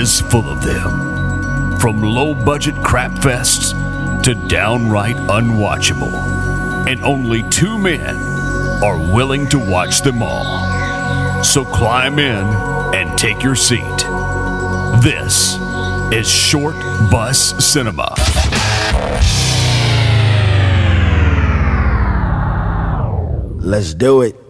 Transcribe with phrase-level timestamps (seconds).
[0.00, 1.78] is full of them.
[1.78, 3.74] From low budget crap fests
[4.22, 6.14] to downright unwatchable.
[6.88, 8.16] And only two men
[8.82, 11.44] are willing to watch them all.
[11.44, 12.46] So climb in
[12.94, 13.98] and take your seat.
[15.02, 15.56] This
[16.12, 16.76] is Short
[17.10, 18.14] Bus Cinema.
[23.60, 24.49] Let's do it.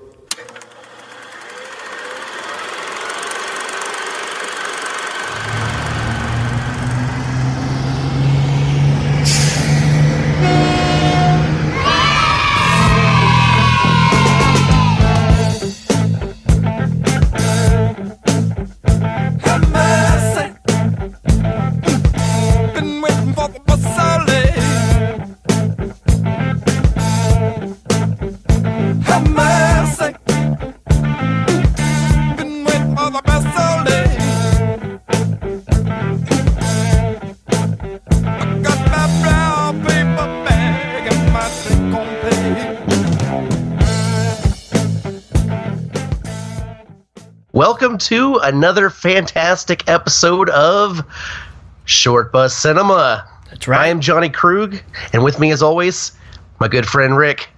[48.50, 51.06] Another fantastic episode of
[51.84, 53.24] Short Bus Cinema.
[53.48, 53.82] That's right.
[53.82, 54.76] I am Johnny Krug,
[55.12, 56.12] and with me, as always,
[56.58, 57.48] my good friend Rick.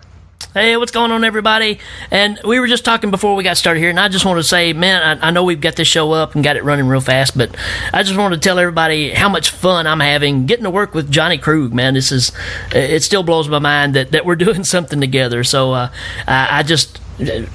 [0.53, 1.79] Hey, what's going on, everybody?
[2.11, 4.45] And we were just talking before we got started here, and I just want to
[4.45, 7.01] say, man, I, I know we've got this show up and got it running real
[7.01, 7.57] fast, but
[7.95, 11.11] I just want to tell everybody how much fun I'm having getting to work with
[11.11, 11.95] Johnny Krug, man.
[11.95, 12.33] This is,
[12.75, 15.43] it still blows my mind that, that we're doing something together.
[15.43, 15.89] So uh,
[16.27, 17.01] I, I just,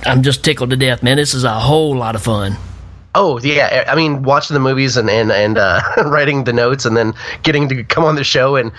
[0.03, 1.17] I'm just tickled to death, man.
[1.17, 2.57] This is a whole lot of fun.
[3.15, 6.95] Oh yeah, I mean, watching the movies and and and uh, writing the notes, and
[6.95, 8.71] then getting to come on the show and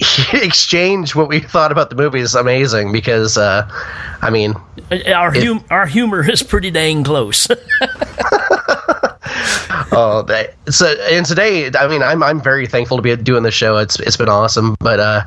[0.32, 2.92] exchange what we thought about the movie is amazing.
[2.92, 3.68] Because uh,
[4.22, 4.54] I mean,
[4.90, 7.48] Our, hum- our humor is pretty dang close.
[9.94, 13.54] Oh, that, so and today, I mean, I'm I'm very thankful to be doing this
[13.54, 13.76] show.
[13.76, 15.22] It's it's been awesome, but uh,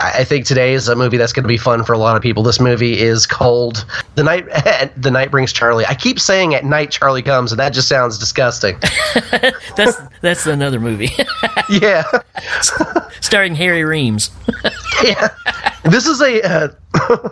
[0.00, 2.22] I think today is a movie that's going to be fun for a lot of
[2.22, 2.42] people.
[2.42, 4.44] This movie is called The Night
[4.96, 5.86] The Night Brings Charlie.
[5.86, 8.76] I keep saying at night Charlie comes, and that just sounds disgusting.
[9.76, 11.10] that's that's another movie
[11.70, 12.04] yeah,
[13.20, 14.30] starring Harry Reams.
[15.02, 15.28] yeah.
[15.84, 17.28] This is a uh,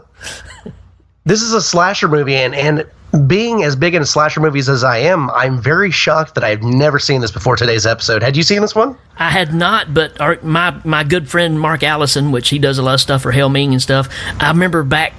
[1.24, 2.86] this is a slasher movie, and and
[3.26, 6.98] being as big into slasher movies as I am, I'm very shocked that I've never
[6.98, 8.22] seen this before today's episode.
[8.22, 8.96] Had you seen this one?
[9.18, 12.82] I had not, but our, my my good friend Mark Allison, which he does a
[12.82, 14.08] lot of stuff for Helming and stuff.
[14.40, 15.12] I remember back,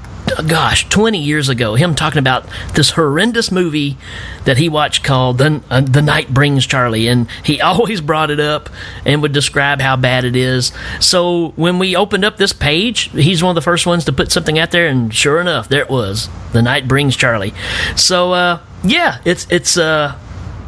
[0.47, 2.45] gosh, twenty years ago, him talking about
[2.75, 3.97] this horrendous movie
[4.45, 8.39] that he watched called "The uh, The Night Brings Charlie," and he always brought it
[8.39, 8.69] up
[9.05, 10.71] and would describe how bad it is.
[10.99, 14.31] So when we opened up this page, he's one of the first ones to put
[14.31, 16.29] something out there, and sure enough, there it was.
[16.53, 17.53] The Night Brings Charlie.
[17.95, 19.77] So uh, yeah, it's it's.
[19.77, 20.17] Uh,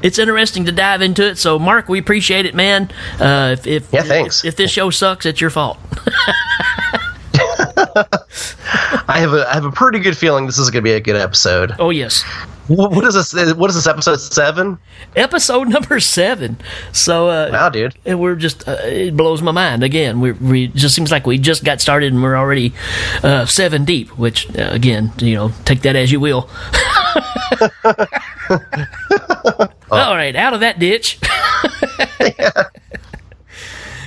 [0.04, 1.38] it's interesting to dive into it.
[1.40, 2.92] So, Mark, we appreciate it, man.
[3.20, 4.46] Uh, if if, Yeah, thanks.
[4.46, 5.80] if this show sucks, it's your fault.
[9.08, 11.00] I have a I have a pretty good feeling this is going to be a
[11.00, 11.74] good episode.
[11.80, 12.24] Oh yes,
[12.68, 13.54] What is this?
[13.54, 14.78] What is this episode seven?
[15.16, 16.58] episode number seven.
[16.92, 17.96] So, uh, Wow, dude.
[18.06, 19.84] and we're just uh, it blows my mind.
[19.84, 22.74] Again, we we just seems like we just got started and we're already
[23.24, 24.10] uh, seven deep.
[24.18, 26.50] Which uh, again, you know, take that as you will.
[29.92, 31.20] All right, out of that ditch.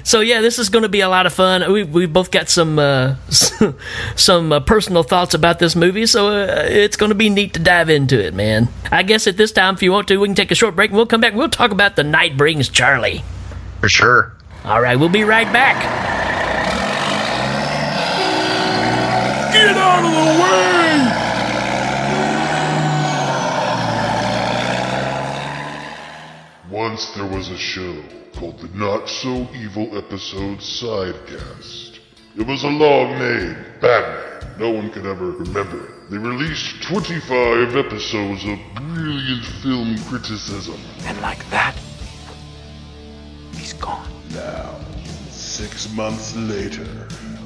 [0.08, 1.70] So yeah, this is going to be a lot of fun.
[1.70, 3.16] We we both got some uh,
[4.16, 7.60] some uh, personal thoughts about this movie, so uh, it's going to be neat to
[7.60, 8.68] dive into it, man.
[8.90, 10.92] I guess at this time, if you want to, we can take a short break
[10.92, 11.32] and we'll come back.
[11.32, 13.22] and We'll talk about the night brings Charlie.
[13.80, 14.32] For sure.
[14.64, 15.76] All right, we'll be right back.
[19.52, 20.26] Get out of the
[26.70, 26.78] way!
[26.78, 28.02] Once there was a show
[28.38, 31.98] called the Not So Evil Episode Sidecast.
[32.36, 34.54] It was a long name, Batman.
[34.60, 36.10] No one could ever remember it.
[36.10, 40.80] They released 25 episodes of brilliant film criticism.
[41.00, 41.74] And like that,
[43.56, 44.08] he's gone.
[44.30, 44.78] Now,
[45.30, 46.86] six months later,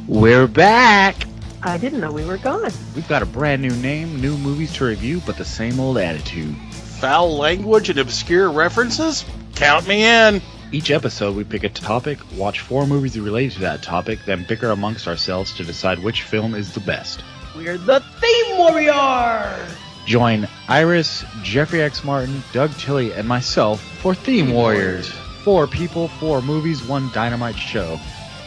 [0.07, 1.17] We're back.
[1.63, 2.71] I didn't know we were gone.
[2.95, 6.55] We've got a brand new name, new movies to review, but the same old attitude.
[6.71, 9.25] Foul language and obscure references?
[9.55, 10.43] Count me in.
[10.73, 14.71] Each episode, we pick a topic, watch four movies related to that topic, then bicker
[14.71, 17.23] amongst ourselves to decide which film is the best.
[17.55, 19.77] We're the Theme Warriors!
[20.07, 22.03] Join Iris, Jeffrey X.
[22.05, 25.11] Martin, Doug Tilley, and myself for Theme Warriors.
[25.45, 28.01] Four people, four movies, one dynamite show.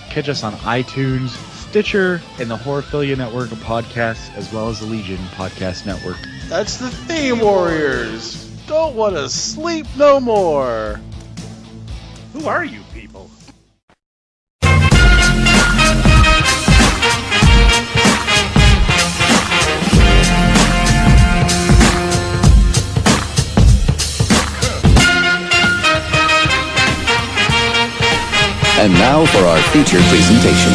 [0.10, 1.30] Catch us on iTunes,
[1.69, 6.18] Stitcher, and the Horrorphilia Network of podcasts, as well as the Legion Podcast Network.
[6.48, 8.48] That's the Theme Warriors.
[8.66, 11.00] Don't want to sleep no more.
[12.36, 13.32] Who are you people?
[28.78, 30.74] And now for our feature presentation.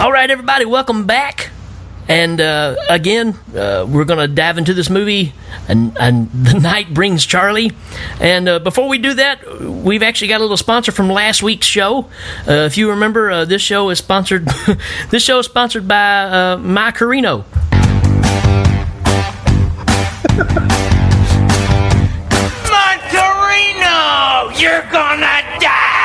[0.00, 1.50] All right, everybody, welcome back.
[2.08, 5.32] And uh, again, uh, we're going to dive into this movie,
[5.68, 7.72] and, and the night brings Charlie.
[8.20, 11.66] And uh, before we do that, we've actually got a little sponsor from last week's
[11.66, 12.04] show.
[12.46, 14.46] Uh, if you remember, uh, this show is sponsored.
[15.10, 17.44] this show is sponsored by uh, My Carino.
[22.66, 25.95] Monterino, you're gonna die!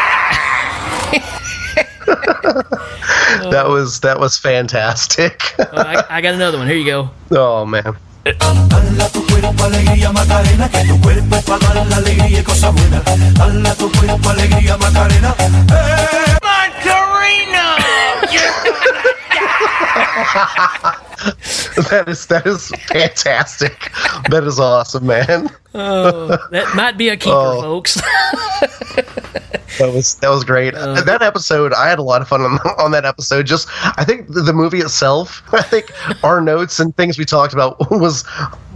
[3.51, 5.41] that was that was fantastic.
[5.73, 6.67] Oh, I, I got another one.
[6.67, 7.09] Here you go.
[7.31, 7.95] oh man.
[8.23, 12.73] Dala tu cuerpo alegría Macarena, que tu cuerpo es para dar la alegría y cosas
[12.73, 13.03] buenas.
[13.33, 15.35] Dala tu cuerpo alegría Macarena.
[15.39, 16.31] Eh.
[21.91, 23.91] That is that is fantastic.
[24.29, 25.49] That is awesome, man.
[25.75, 27.61] Oh, that might be a keeper, Oh.
[27.61, 28.01] folks.
[29.79, 30.75] That was that was great.
[30.75, 33.45] Uh, that episode, I had a lot of fun on, on that episode.
[33.47, 35.91] Just, I think the, the movie itself, I think
[36.23, 38.25] our notes and things we talked about was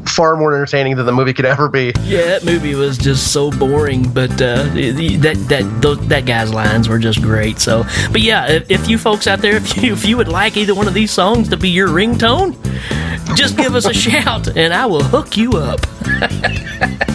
[0.08, 1.94] far more entertaining than the movie could ever be.
[2.02, 6.88] Yeah, that movie was just so boring, but uh, that that those, that guy's lines
[6.90, 7.60] were just great.
[7.60, 10.58] So, but yeah, if, if you folks out there, if you if you would like
[10.58, 12.56] either one of these songs to be your ringtone,
[13.36, 15.80] just give us a shout, and I will hook you up.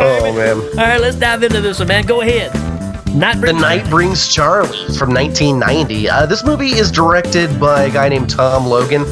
[0.00, 0.56] Oh man.
[0.56, 2.04] All right, let's dive into this one, man.
[2.04, 2.50] Go ahead.
[3.14, 6.08] Night The Night Brings Charlie from 1990.
[6.08, 9.04] Uh, this movie is directed by a guy named Tom Logan.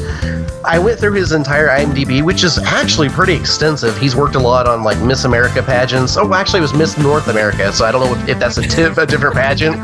[0.65, 3.97] I went through his entire IMDb, which is actually pretty extensive.
[3.97, 6.17] He's worked a lot on like Miss America pageants.
[6.17, 8.61] Oh, actually, it was Miss North America, so I don't know if, if that's a,
[9.01, 9.77] a different pageant.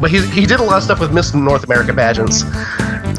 [0.00, 2.42] but he, he did a lot of stuff with Miss North America pageants.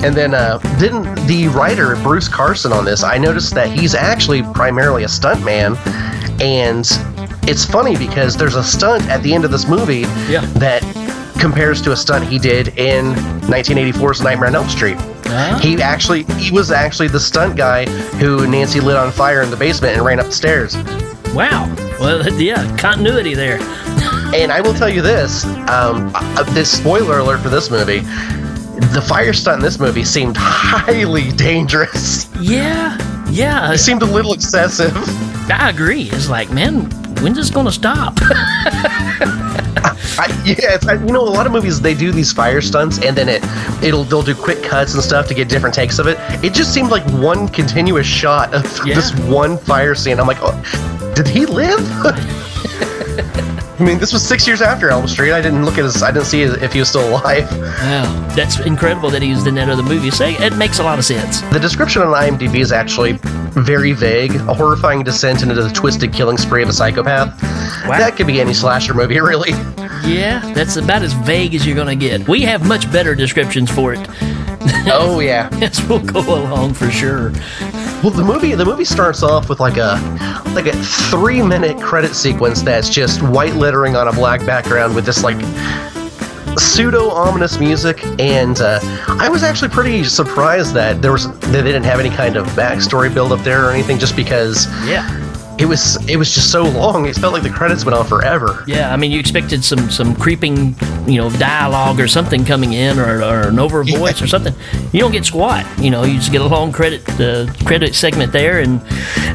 [0.03, 3.03] And then uh, didn't the writer Bruce Carson on this?
[3.03, 5.75] I noticed that he's actually primarily a stuntman,
[6.39, 6.85] and
[7.47, 10.41] it's funny because there's a stunt at the end of this movie Yeah.
[10.55, 10.81] that
[11.39, 13.13] compares to a stunt he did in
[13.45, 14.97] 1984's Nightmare on Elm Street.
[15.27, 15.59] Ah.
[15.61, 17.85] He actually he was actually the stunt guy
[18.19, 20.75] who Nancy lit on fire in the basement and ran up the stairs.
[21.33, 21.73] Wow.
[21.99, 23.59] Well, yeah, continuity there.
[24.33, 27.99] And I will tell you this: um, uh, this spoiler alert for this movie.
[28.93, 32.29] The fire stunt in this movie seemed highly dangerous.
[32.39, 32.97] Yeah,
[33.29, 33.71] yeah.
[33.73, 34.91] It seemed a little excessive.
[35.49, 36.03] I agree.
[36.11, 36.89] It's like, man,
[37.21, 38.17] when's this gonna stop?
[40.19, 42.99] I, yeah, it's, I, you know, a lot of movies they do these fire stunts,
[43.03, 43.43] and then it
[43.83, 46.17] it'll they'll do quick cuts and stuff to get different takes of it.
[46.43, 48.95] It just seemed like one continuous shot of Yeah.
[48.95, 50.19] this one fire scene.
[50.19, 51.79] I'm like, oh, did he live?
[53.79, 55.33] I mean, this was six years after Elm Street.
[55.33, 56.01] I didn't look at his.
[56.01, 57.49] I didn't see if he was still alive.
[57.59, 60.09] wow, that's incredible that he was in that other movie.
[60.09, 61.41] Say, it makes a lot of sense.
[61.53, 63.19] The description on IMDb is actually
[63.51, 64.33] very vague.
[64.35, 67.39] A horrifying descent into the twisted killing spree of a psychopath.
[67.87, 67.99] Wow.
[67.99, 69.51] That could be any slasher movie, really.
[70.05, 72.27] Yeah, that's about as vague as you're gonna get.
[72.27, 73.99] We have much better descriptions for it.
[74.89, 75.49] Oh yeah.
[75.61, 77.31] As we'll go along for sure.
[78.03, 79.95] Well, the movie the movie starts off with like a
[80.53, 80.73] like a
[81.09, 85.37] three minute credit sequence that's just white lettering on a black background with this like
[86.59, 91.61] pseudo ominous music, and uh, I was actually pretty surprised that there was that they
[91.63, 95.05] didn't have any kind of backstory build up there or anything, just because Yeah.
[95.59, 97.05] It was it was just so long.
[97.05, 98.63] It felt like the credits went on forever.
[98.67, 100.75] Yeah, I mean, you expected some some creeping,
[101.07, 104.53] you know, dialogue or something coming in, or, or an over voice or something.
[104.91, 105.65] You don't get squat.
[105.79, 108.81] You know, you just get a long credit uh, credit segment there, and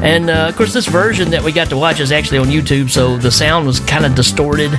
[0.01, 2.89] and uh, of course this version that we got to watch is actually on YouTube,
[2.89, 4.71] so the sound was kind of distorted,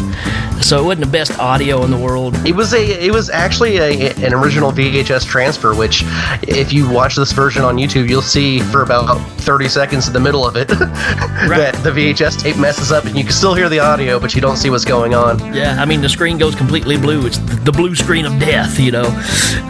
[0.63, 2.35] so it wasn't the best audio in the world.
[2.47, 6.05] It was a it was actually a, an original VHS transfer, which
[6.43, 10.21] if you watch this version on YouTube, you'll see for about 30 seconds in the
[10.21, 10.71] middle of it
[11.49, 14.41] that the VHS tape messes up and you can still hear the audio, but you
[14.41, 15.53] don't see what's going on.
[15.53, 17.27] Yeah, I mean the screen goes completely blue.
[17.27, 19.07] It's the blue screen of death, you know,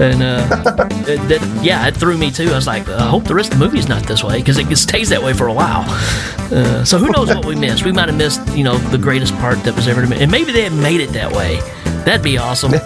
[0.01, 0.47] and uh,
[1.09, 2.51] it, that, yeah, it threw me too.
[2.51, 4.77] I was like, I hope the rest of the movie's not this way because it
[4.77, 5.85] stays that way for a while.
[6.53, 7.85] Uh, so who knows what we missed?
[7.85, 10.53] We might have missed, you know, the greatest part that was ever made, and maybe
[10.53, 11.61] they had made it that way.
[12.05, 12.73] That'd be awesome,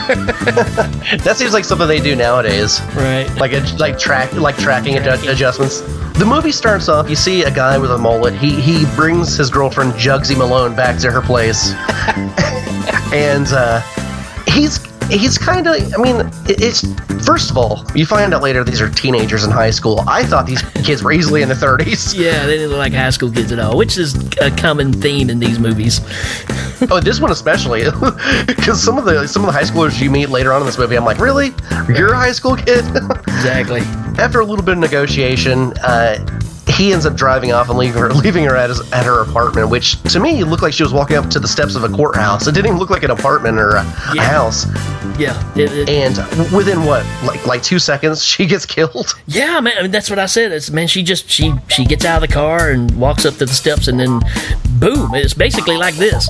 [0.00, 3.28] That seems like something they do nowadays, right?
[3.36, 5.82] like a, like track like tracking adju- adjustments.
[6.20, 7.08] The movie starts off.
[7.08, 8.34] You see a guy with a mullet.
[8.34, 11.72] He he brings his girlfriend Jugsy Malone back to her place,
[13.14, 13.80] and uh,
[14.46, 15.76] he's he's kind of.
[15.94, 16.84] I mean, it's
[17.24, 20.04] first of all, you find out later these are teenagers in high school.
[20.06, 22.12] I thought these kids were easily in their thirties.
[22.14, 25.30] Yeah, they didn't look like high school kids at all, which is a common theme
[25.30, 26.02] in these movies.
[26.90, 27.84] Oh, this one especially,
[28.46, 30.78] because some of the some of the high schoolers you meet later on in this
[30.78, 31.54] movie, I'm like, really,
[31.88, 32.84] you're a high school kid?
[33.40, 33.80] Exactly.
[34.22, 36.18] After a little bit of negotiation, uh,
[36.80, 39.68] he ends up driving off and leaving her leaving her at his, at her apartment,
[39.68, 42.46] which to me looked like she was walking up to the steps of a courthouse.
[42.46, 43.84] It didn't even look like an apartment or a,
[44.14, 44.22] Yeah.
[44.22, 44.64] house.
[45.18, 45.36] Yeah.
[45.54, 46.16] It- it- And
[46.52, 49.14] within what, like like two seconds, she gets killed.
[49.26, 49.74] yeah, man.
[49.78, 50.52] I mean, that's what I said.
[50.52, 50.88] It's man.
[50.88, 53.86] She just she she gets out of the car and walks up to the steps,
[53.88, 54.20] and then
[54.78, 55.14] boom.
[55.14, 56.28] It's basically like this.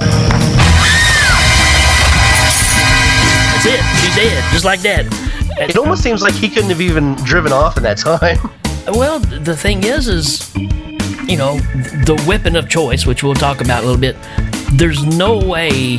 [3.52, 3.80] That's it.
[4.00, 5.06] She's dead, just like that.
[5.60, 8.38] It almost seems like he couldn't have even driven off in that time.
[8.88, 10.54] Well, the thing is, is
[11.26, 14.16] you know the weapon of choice, which we'll talk about a little bit.
[14.72, 15.98] There's no way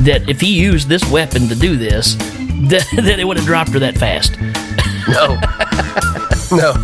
[0.00, 2.14] that if he used this weapon to do this,
[2.68, 4.38] that, that it would have dropped her that fast.
[5.08, 5.38] No,
[6.56, 6.74] no.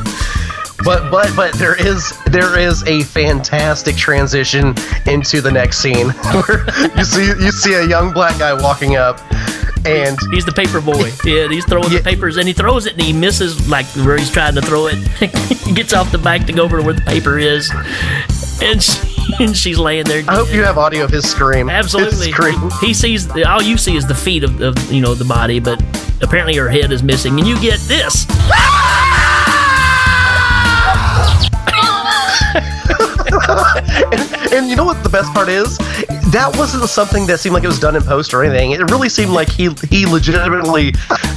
[0.84, 4.74] But but but there is there is a fantastic transition
[5.06, 6.08] into the next scene
[6.46, 9.20] where you see you see a young black guy walking up,
[9.84, 11.10] and He's the paper boy.
[11.24, 11.98] Yeah, he's throwing Yeah.
[11.98, 14.86] the papers and he throws it and he misses like where he's trying to throw
[14.86, 14.94] it.
[15.66, 17.70] he gets off the bike to go over to where the paper is,
[18.62, 20.22] and, she, and she's laying there.
[20.28, 21.68] I hope you have audio of his scream.
[21.68, 22.32] His Absolutely.
[22.32, 22.70] scream.
[22.80, 25.82] He sees all you see is the feet of, of you know the body, but
[26.22, 28.26] apparently her head is missing, and you get this.
[34.52, 35.78] and, you know what the best part is?
[36.32, 38.72] That wasn't something that seemed like it was done in post or anything.
[38.72, 40.92] It really seemed like he he legitimately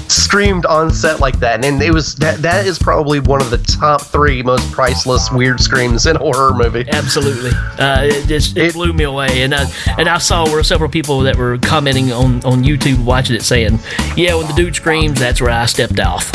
[0.07, 3.57] screamed on set like that, and it was that that is probably one of the
[3.57, 6.85] top three most priceless weird screams in a horror movie.
[6.89, 9.65] Absolutely, uh, it just it, blew me away, and I
[9.97, 13.79] and I saw where several people that were commenting on on YouTube watching it saying,
[14.15, 16.31] "Yeah, when the dude screams, that's where I stepped off."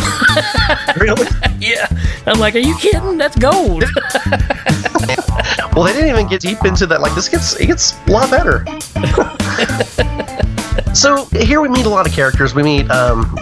[1.00, 1.26] really?
[1.60, 1.86] yeah,
[2.26, 3.16] I'm like, "Are you kidding?
[3.16, 3.84] That's gold."
[5.74, 7.00] Well, they didn't even get deep into that.
[7.00, 8.64] Like this gets it gets a lot better.
[10.94, 12.54] so here we meet a lot of characters.
[12.54, 13.36] We meet um,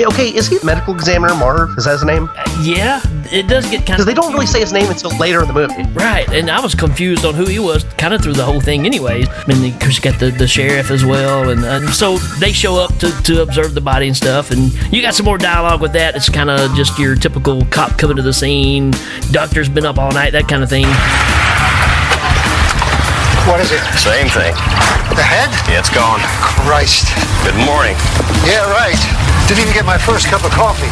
[0.00, 1.76] okay, is he a medical examiner Marv?
[1.78, 2.28] Is that his name?
[2.62, 3.00] yeah,
[3.32, 5.48] it does get kind Because of they don't really say his name until later in
[5.48, 5.82] the movie.
[5.92, 8.86] Right, and I was confused on who he was kind of through the whole thing,
[8.86, 9.28] anyways.
[9.28, 12.76] I mean, because you got the, the sheriff as well, and uh, so they show
[12.76, 15.92] up to, to observe the body and stuff, and you got some more dialogue with
[15.92, 16.16] that.
[16.16, 18.92] It's kind of just your typical cop coming to the scene,
[19.30, 20.86] doctor's been up all night, that kind of thing.
[23.50, 23.82] What is it?
[23.98, 24.54] Same thing.
[25.18, 25.50] The head?
[25.66, 26.22] Yeah, it's gone.
[26.38, 27.10] Christ.
[27.42, 27.98] Good morning.
[28.46, 28.94] Yeah, right.
[29.50, 30.86] Didn't even get my first cup of coffee.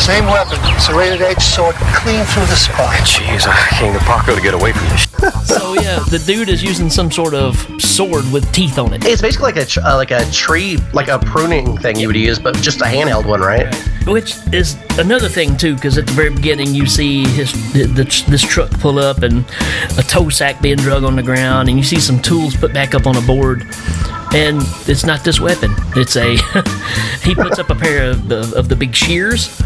[0.00, 0.56] Same weapon.
[0.80, 2.96] Serrated edge sword clean through the spine.
[3.04, 5.06] Jeez, I came to Paco to get away from this.
[5.44, 9.04] So yeah, the dude is using some sort of sword with teeth on it.
[9.04, 12.38] It's basically like a uh, like a tree, like a pruning thing you would use,
[12.38, 13.66] but just a handheld one, right?
[14.08, 18.42] Which is another thing too, because at the very beginning you see his the, this
[18.42, 19.44] truck pull up and
[19.98, 22.94] a tow sack being drug on the ground, and you see some tools put back
[22.94, 23.66] up on a board,
[24.34, 25.72] and it's not this weapon.
[25.94, 26.36] It's a
[27.22, 29.60] he puts up a pair of, of, of the big shears.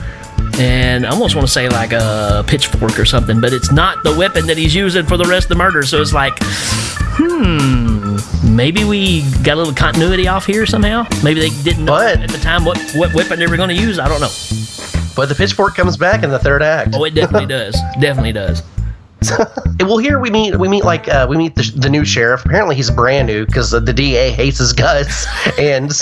[0.58, 4.14] And I almost want to say like a pitchfork or something, but it's not the
[4.16, 5.82] weapon that he's using for the rest of the murder.
[5.82, 6.34] So it's like,
[7.16, 8.16] hmm,
[8.54, 11.06] maybe we got a little continuity off here somehow.
[11.24, 13.74] Maybe they didn't know But- at the time what, what weapon they were going to
[13.74, 13.98] use.
[13.98, 14.30] I don't know.
[15.14, 16.94] But the pitchfork comes back in the third act.
[16.94, 17.74] Oh, it definitely does.
[18.00, 18.62] Definitely does.
[19.80, 22.44] well, here we meet we meet like uh, we meet the, the new sheriff.
[22.44, 25.26] Apparently, he's brand new because the, the DA hates his guts,
[25.58, 25.92] and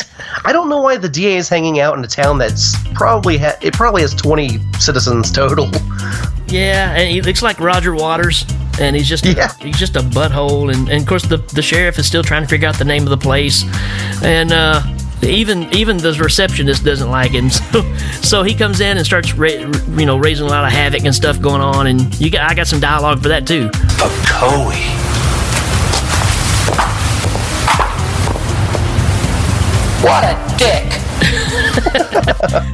[0.44, 3.56] I don't know why the DA is hanging out in a town that's probably ha-
[3.60, 5.68] it probably has twenty citizens total.
[6.48, 8.44] Yeah, and he looks like Roger Waters,
[8.80, 9.52] and he's just Yeah.
[9.60, 12.48] he's just a butthole, and, and of course the the sheriff is still trying to
[12.48, 13.64] figure out the name of the place,
[14.22, 14.82] and uh,
[15.22, 19.48] even even the receptionist doesn't like him, so so he comes in and starts ra-
[19.48, 22.54] you know raising a lot of havoc and stuff going on, and you got I
[22.54, 23.70] got some dialogue for that too.
[23.98, 24.70] Pacoe.
[30.02, 30.86] What a dick!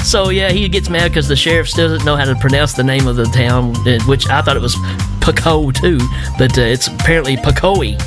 [0.04, 2.84] So yeah, he gets mad because the sheriff still doesn't know how to pronounce the
[2.84, 4.76] name of the town, uh, which I thought it was
[5.20, 5.98] Paco too,
[6.38, 7.98] but uh, it's apparently Pacoe.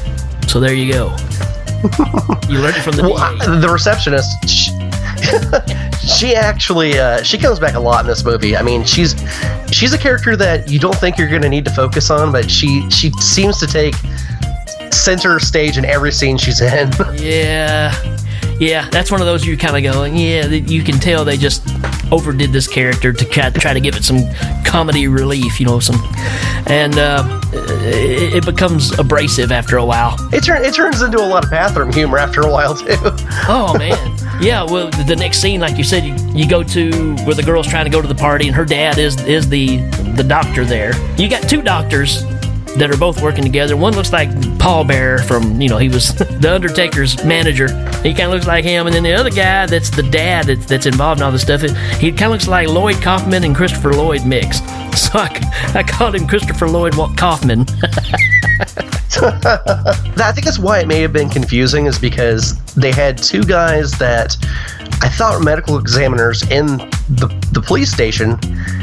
[0.48, 1.16] So there you go.
[2.50, 4.72] you learned it from the Well, the receptionist, she,
[6.08, 8.58] she actually uh, she comes back a lot in this movie.
[8.58, 9.16] I mean, she's
[9.72, 12.50] she's a character that you don't think you're going to need to focus on, but
[12.50, 13.96] she she seems to take
[14.92, 16.92] center stage in every scene she's in.
[17.14, 17.94] Yeah,
[18.60, 21.64] yeah, that's one of those you kind of go, yeah, you can tell they just
[22.12, 24.20] overdid this character to try, try to give it some
[24.64, 25.96] comedy relief, you know, some,
[26.68, 30.16] and uh, it, it becomes abrasive after a while.
[30.34, 32.96] It, turn, it turns into a lot of bathroom humor after a while too.
[33.52, 34.64] Oh man, yeah.
[34.64, 37.86] Well, the next scene, like you said, you, you go to where the girl's trying
[37.86, 39.78] to go to the party, and her dad is is the
[40.16, 40.94] the doctor there.
[41.16, 42.24] You got two doctors
[42.78, 43.76] that are both working together.
[43.76, 47.68] One looks like Paul Bearer from, you know, he was the Undertaker's manager.
[48.02, 48.88] He kind of looks like him.
[48.88, 51.62] And then the other guy that's the dad that's, that's involved in all this stuff,
[51.62, 54.62] he kind of looks like Lloyd Kaufman and Christopher Lloyd mix.
[55.00, 55.30] So I,
[55.76, 57.62] I called him Christopher Lloyd Kaufman.
[59.22, 63.92] I think that's why it may have been confusing, is because they had two guys
[63.94, 64.36] that
[65.02, 66.66] I thought medical examiners in
[67.10, 68.38] the, the police station.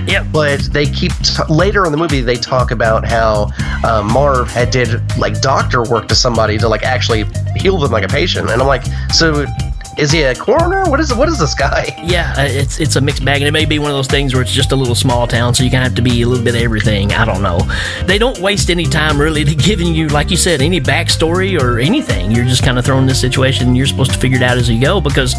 [0.06, 0.26] Yep.
[0.32, 3.50] But they keep t- later in the movie they talk about how
[3.84, 7.24] uh, Marv had did like doctor work to somebody to like actually
[7.56, 9.46] heal them like a patient, and I'm like, so
[9.96, 10.88] is he a coroner?
[10.90, 11.94] What is what is this guy?
[12.06, 14.32] Yeah, uh, it's it's a mixed bag, and it may be one of those things
[14.32, 16.26] where it's just a little small town, so you kind of have to be a
[16.28, 17.12] little bit of everything.
[17.12, 17.58] I don't know.
[18.04, 21.80] They don't waste any time really to giving you, like you said, any backstory or
[21.80, 22.30] anything.
[22.30, 24.56] You're just kind of thrown in this situation, and you're supposed to figure it out
[24.56, 25.00] as you go.
[25.00, 25.34] Because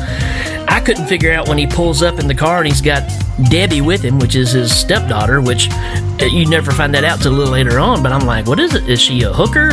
[0.68, 3.10] I couldn't figure out when he pulls up in the car and he's got
[3.50, 7.32] Debbie with him, which is his stepdaughter, which uh, you never find that out till
[7.32, 8.04] a little later on.
[8.04, 8.90] But I'm like, what is it?
[8.90, 9.70] Is she a hooker?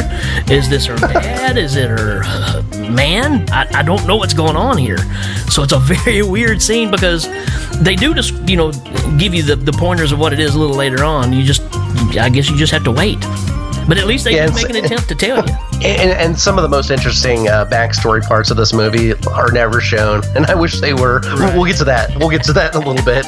[0.51, 1.59] Is this her dad?
[1.59, 3.49] is it her uh, man?
[3.51, 4.99] I, I don't know what's going on here.
[5.51, 7.29] So it's a very weird scene because
[7.81, 8.71] they do just, you know,
[9.19, 11.33] give you the, the pointers of what it is a little later on.
[11.33, 11.63] You just,
[12.17, 13.19] I guess you just have to wait.
[13.87, 15.55] But at least they Yeah, make an attempt to tell you.
[15.85, 19.83] And, and some of the most interesting uh, backstory parts of this movie are never
[19.83, 21.21] shown, and I wish they were.
[21.25, 22.17] We'll- We'll get to that.
[22.19, 23.27] We'll get to that in a little bit.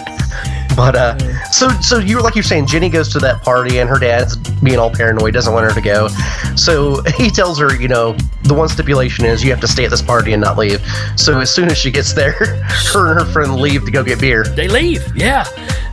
[0.76, 1.18] But uh,
[1.50, 4.36] so so you were like you're saying, Jenny goes to that party, and her dad's
[4.36, 6.08] being all paranoid, doesn't want her to go.
[6.54, 9.90] So he tells her, you know, the one stipulation is you have to stay at
[9.90, 10.84] this party and not leave.
[11.16, 12.32] So as soon as she gets there,
[12.92, 14.44] her and her friend leave to go get beer.
[14.44, 15.46] They leave, yeah,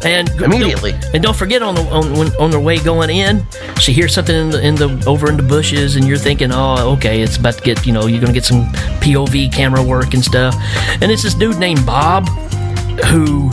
[0.03, 0.93] and Immediately.
[1.13, 3.45] And don't forget on the on when, on their way going in,
[3.79, 6.93] she hears something in the in the over in the bushes, and you're thinking, oh,
[6.97, 8.65] okay, it's about to get you know you're gonna get some
[8.99, 10.55] POV camera work and stuff,
[11.01, 12.27] and it's this dude named Bob,
[13.05, 13.49] who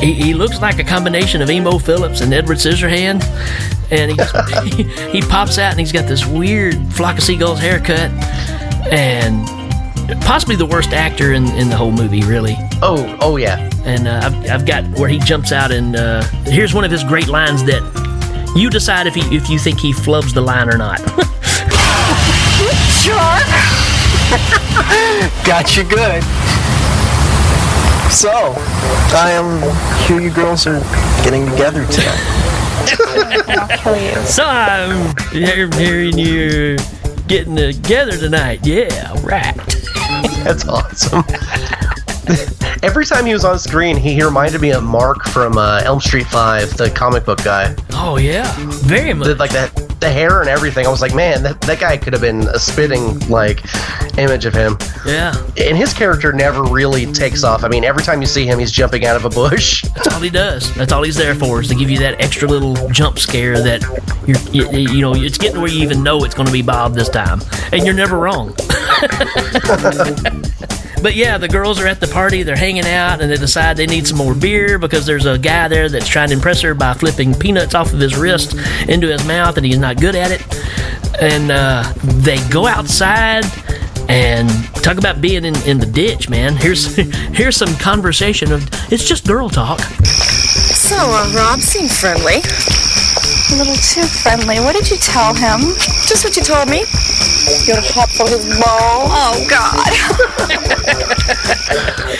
[0.00, 3.24] he, he looks like a combination of Emo Philips and Edward Scissorhands,
[3.90, 8.10] and he, he he pops out and he's got this weird flock of seagulls haircut,
[8.92, 9.46] and
[10.22, 12.56] possibly the worst actor in, in the whole movie, really.
[12.82, 13.68] Oh, oh yeah.
[13.84, 17.04] And uh, I've, I've got where he jumps out, and uh, here's one of his
[17.04, 17.82] great lines that
[18.56, 21.00] you decide if he, if you think he flubs the line or not.
[22.98, 23.14] Sure.
[25.46, 26.24] Got you good.
[28.10, 28.30] So,
[29.14, 29.60] I am
[30.08, 30.20] here.
[30.20, 30.80] you girls are
[31.22, 32.16] getting together tonight.
[34.26, 36.76] so I'm here- hearing you
[37.28, 38.60] getting together tonight.
[38.66, 39.54] Yeah, right.
[40.42, 41.22] That's awesome.
[42.82, 46.26] Every time he was on screen, he reminded me of Mark from uh, Elm Street
[46.26, 47.74] Five, the comic book guy.
[47.92, 49.28] Oh yeah, very much.
[49.28, 50.86] The, like that, the hair and everything.
[50.86, 53.62] I was like, man, that, that guy could have been a spitting like
[54.18, 54.76] image of him.
[55.06, 57.64] Yeah, And his character never really takes off.
[57.64, 59.82] I mean, every time you see him, he's jumping out of a bush.
[59.94, 60.72] that's all he does.
[60.74, 63.82] That's all he's there for is to give you that extra little jump scare that
[64.26, 66.94] you're you, you know it's getting where you even know it's going to be Bob
[66.94, 67.40] this time,
[67.72, 68.48] and you're never wrong.
[71.02, 73.86] But yeah, the girls are at the party, they're hanging out, and they decide they
[73.86, 76.94] need some more beer because there's a guy there that's trying to impress her by
[76.94, 78.54] flipping peanuts off of his wrist
[78.88, 80.42] into his mouth, and he's not good at it.
[81.20, 83.44] And uh, they go outside
[84.08, 84.48] and
[84.82, 86.56] talk about being in, in the ditch, man.
[86.56, 86.96] Here's
[87.36, 89.80] here's some conversation of it's just girl talk.
[89.80, 92.40] So, uh, Rob seemed friendly.
[93.50, 94.60] A little too friendly.
[94.60, 95.60] What did you tell him?
[96.06, 96.84] Just what you told me.
[97.66, 99.08] You're hot for his ball.
[99.08, 99.88] Oh, God.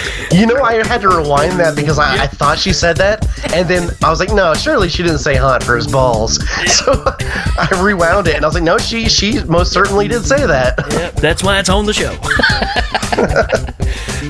[0.30, 3.66] You know, I had to rewind that because I, I thought she said that, and
[3.66, 6.38] then I was like, no, surely she didn't say hot for his balls.
[6.68, 10.46] So I rewound it, and I was like, no, she she most certainly did say
[10.46, 10.78] that.
[10.92, 12.12] Yep, that's why it's on the show.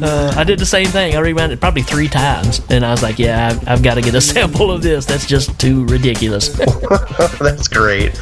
[0.03, 1.15] uh, I did the same thing.
[1.15, 4.01] I rewound it probably three times, and I was like, "Yeah, I've, I've got to
[4.03, 5.05] get a sample of this.
[5.05, 6.59] That's just too ridiculous."
[7.39, 8.19] That's great.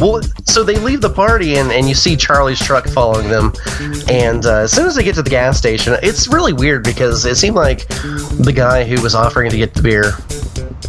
[0.00, 3.52] well, so they leave the party, and, and you see Charlie's truck following them.
[4.08, 7.24] And uh, as soon as they get to the gas station, it's really weird because
[7.24, 10.12] it seemed like the guy who was offering to get the beer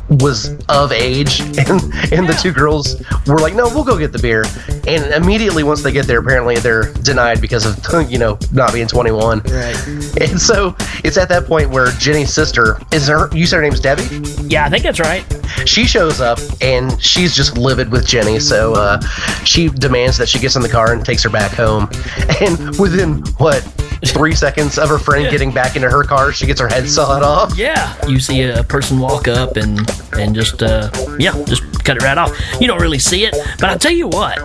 [0.10, 4.20] was of age, and and the two girls were like, "No, we'll go get the
[4.20, 4.46] beer."
[4.88, 8.88] And immediately once they get there, apparently they're denied because of you know not being
[8.88, 9.40] 21.
[9.40, 9.88] Right.
[10.22, 13.36] And so it's at that point where Jenny's sister is her.
[13.36, 14.04] You said her name's Debbie.
[14.48, 15.26] Yeah, I think that's right.
[15.66, 19.00] She shows up and she's just livid with Jenny, so uh,
[19.44, 21.90] she demands that she gets in the car and takes her back home.
[22.42, 23.64] And within what
[24.12, 27.24] three seconds of her friend getting back into her car, she gets her head sawed
[27.24, 27.58] off.
[27.58, 29.80] Yeah, you see a person walk up and
[30.14, 30.90] and just uh,
[31.20, 32.32] yeah, just cut it right off.
[32.60, 34.38] You don't really see it, but I tell you what,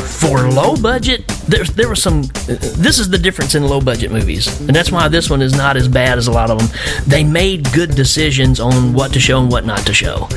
[0.00, 2.22] for low budget, there there was some.
[2.46, 5.76] This is the difference in low budget movies, and that's why this one is not
[5.76, 6.68] as bad as a lot of them.
[7.06, 10.28] They made good decisions on what to show and what not to show.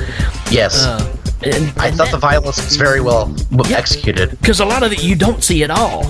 [0.52, 0.86] Yes.
[0.86, 4.32] Uh, and, I thought the violence was very well w- executed.
[4.40, 6.06] because a lot of it you don't see at all,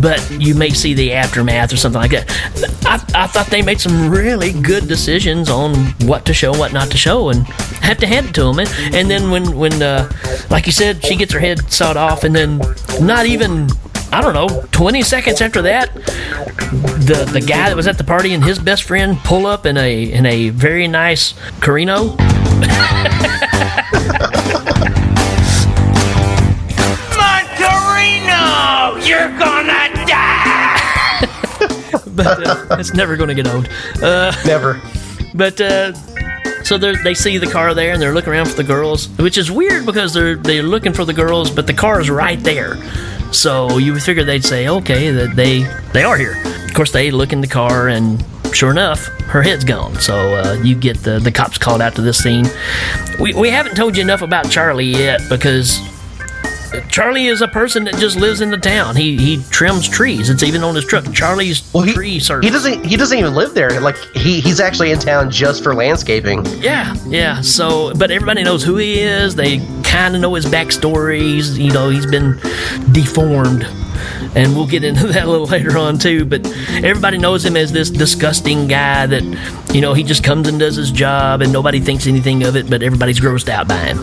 [0.00, 2.30] but you may see the aftermath or something like that.
[2.86, 5.74] I, I thought they made some really good decisions on
[6.06, 7.46] what to show, what not to show, and
[7.82, 8.58] have to hand it to them.
[8.58, 10.10] And, and then when, when uh,
[10.50, 12.60] like you said, she gets her head sawed off, and then
[13.00, 13.68] not even.
[14.10, 14.64] I don't know.
[14.72, 18.84] Twenty seconds after that, the the guy that was at the party and his best
[18.84, 22.16] friend pull up in a in a very nice Carino.
[27.18, 29.77] Monterino, you're gonna!
[32.18, 33.68] But uh, it's never going to get old.
[34.02, 34.80] Uh, Never.
[35.34, 35.92] But uh,
[36.64, 39.50] so they're- see the car there and they're looking around for the girls, which is
[39.50, 42.76] weird because they're they're looking for the girls, but the car is right there.
[43.32, 46.36] So you would figure they'd say, okay, that they they are here.
[46.64, 48.22] Of course, they look in the car and.
[48.54, 49.94] Sure enough, her head's gone.
[49.96, 52.46] So uh, you get the, the cops called out to this scene.
[53.20, 55.78] We, we haven't told you enough about Charlie yet because
[56.88, 58.96] Charlie is a person that just lives in the town.
[58.96, 60.30] He he trims trees.
[60.30, 61.12] It's even on his truck.
[61.12, 61.60] Charlie's
[61.92, 62.44] tree service.
[62.44, 62.84] He doesn't.
[62.84, 63.80] He doesn't even live there.
[63.80, 66.44] Like he, he's actually in town just for landscaping.
[66.60, 67.40] Yeah, yeah.
[67.40, 69.34] So, but everybody knows who he is.
[69.34, 71.20] They kind of know his backstory.
[71.20, 72.38] He's, you know, he's been
[72.92, 73.64] deformed,
[74.34, 76.24] and we'll get into that a little later on too.
[76.24, 79.22] But everybody knows him as this disgusting guy that,
[79.74, 82.68] you know, he just comes and does his job, and nobody thinks anything of it,
[82.68, 83.98] but everybody's grossed out by him,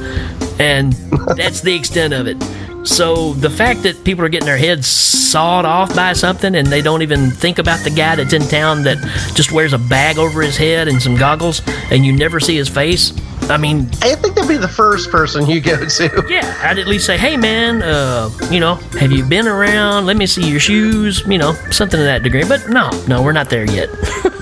[0.59, 0.93] and
[1.35, 2.37] that's the extent of it.
[2.85, 6.81] So the fact that people are getting their heads sawed off by something and they
[6.81, 8.97] don't even think about the guy that's in town that
[9.33, 12.69] just wears a bag over his head and some goggles and you never see his
[12.69, 13.11] face.
[13.49, 16.25] I mean, I think that'd be the first person you go to.
[16.27, 20.07] yeah, I'd at least say, "Hey, man, uh, you know, have you been around?
[20.07, 22.43] Let me see your shoes." You know, something to that degree.
[22.43, 23.89] But no, no, we're not there yet.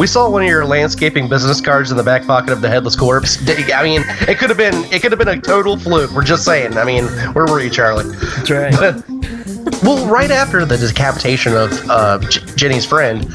[0.00, 2.96] We saw one of your landscaping business cards in the back pocket of the headless
[2.96, 3.36] corpse.
[3.46, 6.10] I mean, it could have been it could have been a total fluke.
[6.12, 6.78] We're just saying.
[6.78, 8.06] I mean, where were you, Charlie?
[8.16, 8.72] That's right.
[9.82, 13.24] well, right after the decapitation of uh, J- Jenny's friend,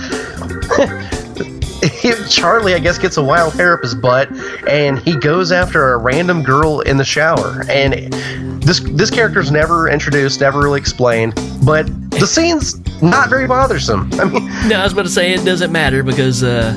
[2.32, 4.32] Charlie, I guess, gets a wild hair up his butt,
[4.67, 7.63] and he goes after a random girl in the shower.
[7.69, 14.10] And this this character's never introduced, never really explained, but the scene's not very bothersome.
[14.19, 16.73] I mean, no, I was about to say it doesn't matter because uh,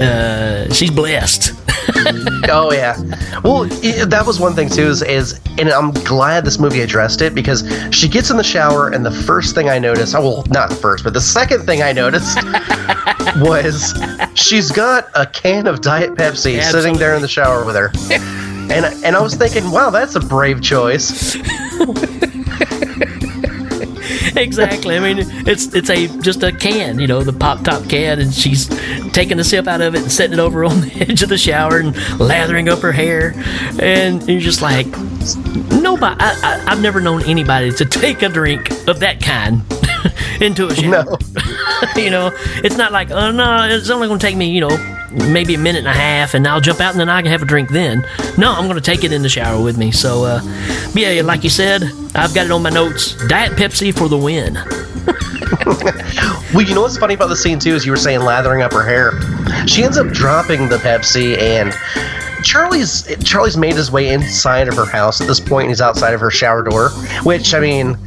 [0.00, 1.52] uh, she's blessed.
[2.48, 2.96] oh yeah.
[3.42, 4.86] Well, i that was one thing too.
[4.86, 8.90] Is, is and I'm glad this movie addressed it because she gets in the shower
[8.90, 11.82] and the first thing I noticed, oh, well, not the first, but the second thing
[11.82, 12.38] I noticed
[13.36, 13.94] was
[14.34, 17.90] she's got a can of Diet Pepsi sitting there in the shower with her,
[18.70, 21.34] and and I was thinking, wow, that's a brave choice.
[24.36, 24.96] exactly.
[24.96, 28.32] I mean, it's it's a just a can, you know, the pop top can, and
[28.32, 28.68] she's
[29.12, 31.38] taking a sip out of it and setting it over on the edge of the
[31.38, 33.32] shower and lathering up her hair,
[33.80, 34.86] and you're just like,
[35.70, 36.16] nobody.
[36.20, 39.62] I, I, I've never known anybody to take a drink of that kind
[40.42, 41.04] into a shower.
[41.04, 41.18] No.
[41.96, 42.30] you know,
[42.62, 45.03] it's not like, oh no, it's only going to take me, you know.
[45.14, 47.42] Maybe a minute and a half, and I'll jump out, and then I can have
[47.42, 47.70] a drink.
[47.70, 49.92] Then, no, I'm going to take it in the shower with me.
[49.92, 50.40] So, uh,
[50.94, 53.14] yeah, like you said, I've got it on my notes.
[53.28, 54.58] Diet Pepsi for the win.
[56.54, 58.72] Well, you know what's funny about the scene too is you were saying lathering up
[58.72, 59.12] her hair.
[59.66, 61.74] She ends up dropping the Pepsi and
[62.44, 65.68] Charlie's Charlie's made his way inside of her house at this point.
[65.68, 66.90] He's outside of her shower door,
[67.24, 67.98] which I mean,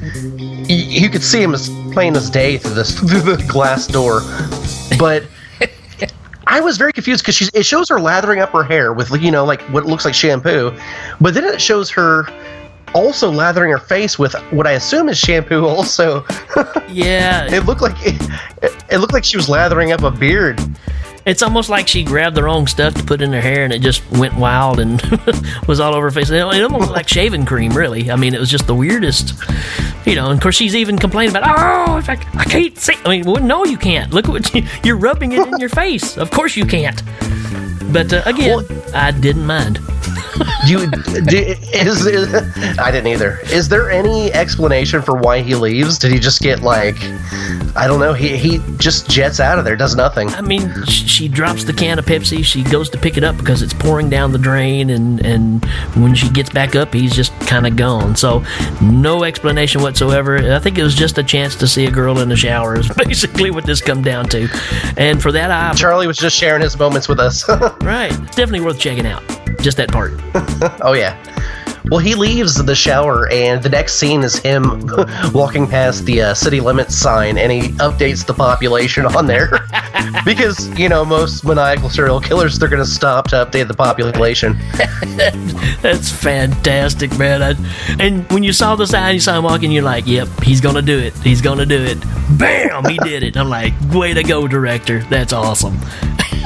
[0.69, 4.21] you could see him as plain as day through this through the glass door.
[4.97, 5.23] But
[6.49, 9.31] I was very confused because she's it shows her lathering up her hair with you
[9.31, 10.71] know like what looks like shampoo,
[11.19, 12.27] but then it shows her
[12.93, 15.65] also lathering her face with what I assume is shampoo.
[15.65, 16.25] Also,
[16.89, 18.15] yeah, it looked like it,
[18.89, 20.59] it looked like she was lathering up a beard.
[21.27, 23.81] It's almost like she grabbed the wrong stuff to put in her hair and it
[23.81, 25.01] just went wild and
[25.67, 26.29] was all over her face.
[26.29, 28.09] It almost looked like shaving cream, really.
[28.09, 29.33] I mean, it was just the weirdest,
[30.05, 30.27] you know.
[30.27, 32.95] And of course, she's even complaining about, oh, I, I can't see.
[33.03, 34.13] I mean, well, no, you can't.
[34.13, 36.17] Look at what you, you're rubbing it in your face.
[36.17, 37.03] Of course, you can't.
[37.97, 39.79] But uh, again, I didn't mind.
[40.67, 41.37] you do,
[41.73, 42.33] is, is
[42.77, 43.39] I didn't either.
[43.51, 45.97] Is there any explanation for why he leaves?
[45.97, 46.95] Did he just get like
[47.75, 48.13] I don't know?
[48.13, 50.29] He he just jets out of there, does nothing.
[50.29, 52.43] I mean, she drops the can of Pepsi.
[52.43, 55.63] She goes to pick it up because it's pouring down the drain, and and
[55.95, 58.15] when she gets back up, he's just kind of gone.
[58.15, 58.43] So
[58.81, 60.37] no explanation whatsoever.
[60.37, 62.79] I think it was just a chance to see a girl in the shower.
[62.79, 64.47] Is basically what this come down to.
[64.97, 67.47] And for that, I Charlie was just sharing his moments with us.
[67.87, 69.23] right, definitely worth checking out.
[69.61, 70.13] Just that part.
[70.81, 71.15] oh yeah.
[71.89, 74.85] Well, he leaves the shower, and the next scene is him
[75.33, 79.65] walking past the uh, city limits sign, and he updates the population on there
[80.25, 84.57] because you know most maniacal serial killers they're going to stop to update the population.
[85.81, 87.41] That's fantastic, man.
[87.41, 90.59] I, and when you saw the sign, you saw him walking, you're like, "Yep, he's
[90.59, 91.13] gonna do it.
[91.19, 91.97] He's gonna do it."
[92.37, 93.37] Bam, he did it.
[93.37, 95.03] I'm like, "Way to go, director.
[95.03, 95.79] That's awesome."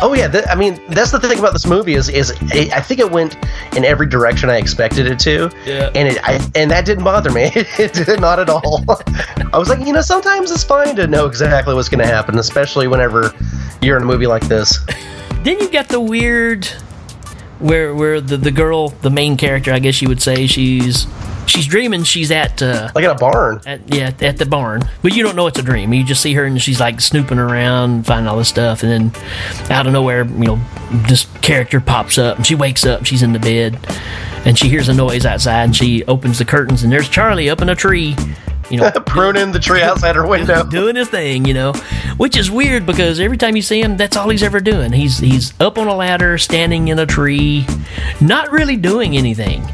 [0.04, 2.82] Oh yeah, th- I mean that's the thing about this movie is is it, I
[2.82, 3.38] think it went
[3.76, 5.92] in every direction I expected it to, Yeah.
[5.94, 7.52] and it I, and that didn't bother me.
[7.56, 8.84] it did not at all.
[9.54, 12.40] I was like, you know, sometimes it's fine to know exactly what's going to happen,
[12.40, 13.32] especially whenever
[13.82, 14.80] you're in a movie like this.
[15.44, 16.66] Then you got the weird
[17.60, 21.06] where where the, the girl, the main character, I guess you would say, she's
[21.52, 23.62] she's dreaming she's at uh, like at a barn.
[23.66, 25.94] At, yeah, at the barn, but you don't know it's a dream.
[25.94, 29.72] You just see her and she's like snooping around, finding all this stuff, and then
[29.72, 30.62] out of nowhere, you know,
[31.08, 33.06] this character pops up and she wakes up.
[33.06, 33.78] She's in the bed,
[34.46, 37.62] and she hears a noise outside, and she opens the curtains, and there's Charlie up
[37.62, 38.16] in a tree.
[38.70, 41.44] You know, pruning the tree outside her window, doing his thing.
[41.46, 41.74] You know,
[42.16, 44.94] which is weird because every time you see him, that's all he's ever doing.
[44.94, 47.68] He's he's up on a ladder, standing in a tree,
[48.22, 49.68] not really doing anything.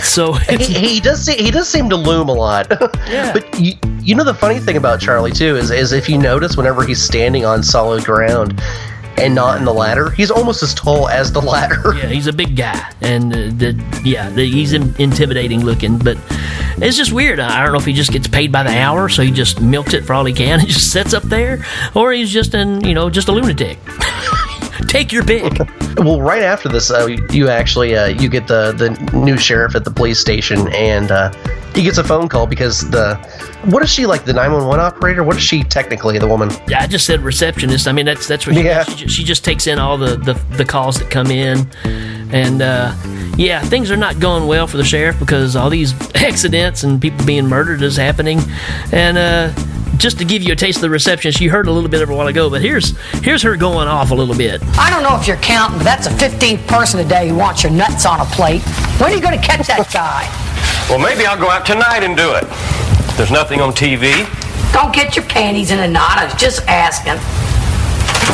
[0.00, 2.70] So he, he does he does seem to loom a lot.
[3.12, 3.32] Yeah.
[3.32, 6.56] but you, you know the funny thing about Charlie too is is if you notice
[6.56, 8.60] whenever he's standing on solid ground
[9.18, 11.94] and not in the ladder, he's almost as tall as the ladder.
[11.94, 15.98] Yeah, he's a big guy, and uh, the yeah, the, he's in, intimidating looking.
[15.98, 16.16] But
[16.78, 17.38] it's just weird.
[17.38, 19.92] I don't know if he just gets paid by the hour, so he just milks
[19.92, 22.94] it for all he can and just sits up there, or he's just an you
[22.94, 23.78] know just a lunatic.
[24.88, 25.52] Take your pick.
[25.98, 29.84] Well, right after this, uh, you actually uh, you get the the new sheriff at
[29.84, 31.32] the police station, and uh,
[31.74, 33.14] he gets a phone call because the
[33.64, 35.22] what is she like the nine one one operator?
[35.22, 36.18] What is she technically?
[36.18, 36.50] The woman?
[36.68, 37.86] Yeah, I just said receptionist.
[37.88, 38.84] I mean, that's that's what she, Yeah.
[38.84, 41.70] she, ju- she just takes in all the, the, the calls that come in,
[42.32, 42.94] and uh,
[43.36, 47.24] yeah, things are not going well for the sheriff because all these accidents and people
[47.24, 48.40] being murdered is happening,
[48.92, 49.52] and uh,
[50.02, 52.10] just to give you a taste of the receptionist, you heard a little bit of
[52.10, 54.60] a while ago, but here's here's her going off a little bit.
[54.76, 57.70] I don't know if you're counting, but that's a 15th person today who wants your
[57.70, 58.62] nuts on a plate.
[58.98, 60.26] When are you going to catch that guy?
[60.90, 62.42] Well, maybe I'll go out tonight and do it.
[63.16, 64.26] There's nothing on TV.
[64.72, 66.18] Don't get your panties in a knot.
[66.18, 67.20] I was just asking.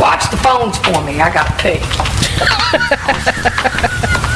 [0.01, 1.21] Watch the phones for me.
[1.21, 1.83] I got to pee.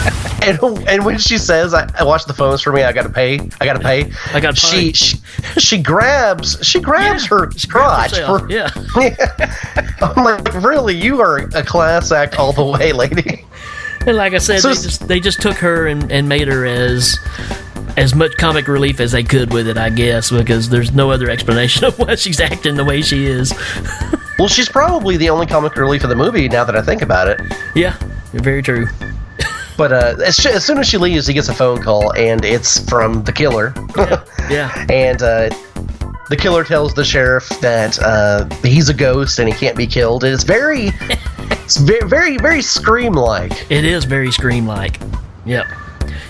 [0.49, 3.39] And, and when she says, I, "I watch the phones for me," I gotta pay.
[3.61, 4.11] I gotta pay.
[4.33, 5.17] I gotta She she,
[5.59, 8.19] she grabs she grabs her crotch.
[8.19, 8.71] for- yeah.
[10.03, 10.95] I'm like, really?
[10.97, 13.45] You are a class act all the way, lady.
[14.07, 16.67] And like I said, So they just they just took her and, and made her
[16.67, 17.17] as
[17.97, 21.29] as much comic relief as they could with it, I guess, because there's no other
[21.31, 23.53] explanation of why she's acting the way she is.
[24.39, 26.49] Well, she's probably the only comic relief of the movie.
[26.49, 27.41] Now that I think about it.
[27.77, 27.97] Yeah,
[28.33, 28.89] very true.
[29.77, 32.79] But uh, as, as soon as she leaves, he gets a phone call, and it's
[32.89, 33.75] from the killer.
[34.51, 34.87] Yeah.
[34.91, 35.51] and uh,
[36.29, 40.25] the killer tells the sheriff that uh, he's a ghost and he can't be killed.
[40.25, 40.87] And it's very,
[41.65, 43.71] it's very, very, very scream-like.
[43.71, 45.01] It is very scream like.
[45.45, 45.67] Yep.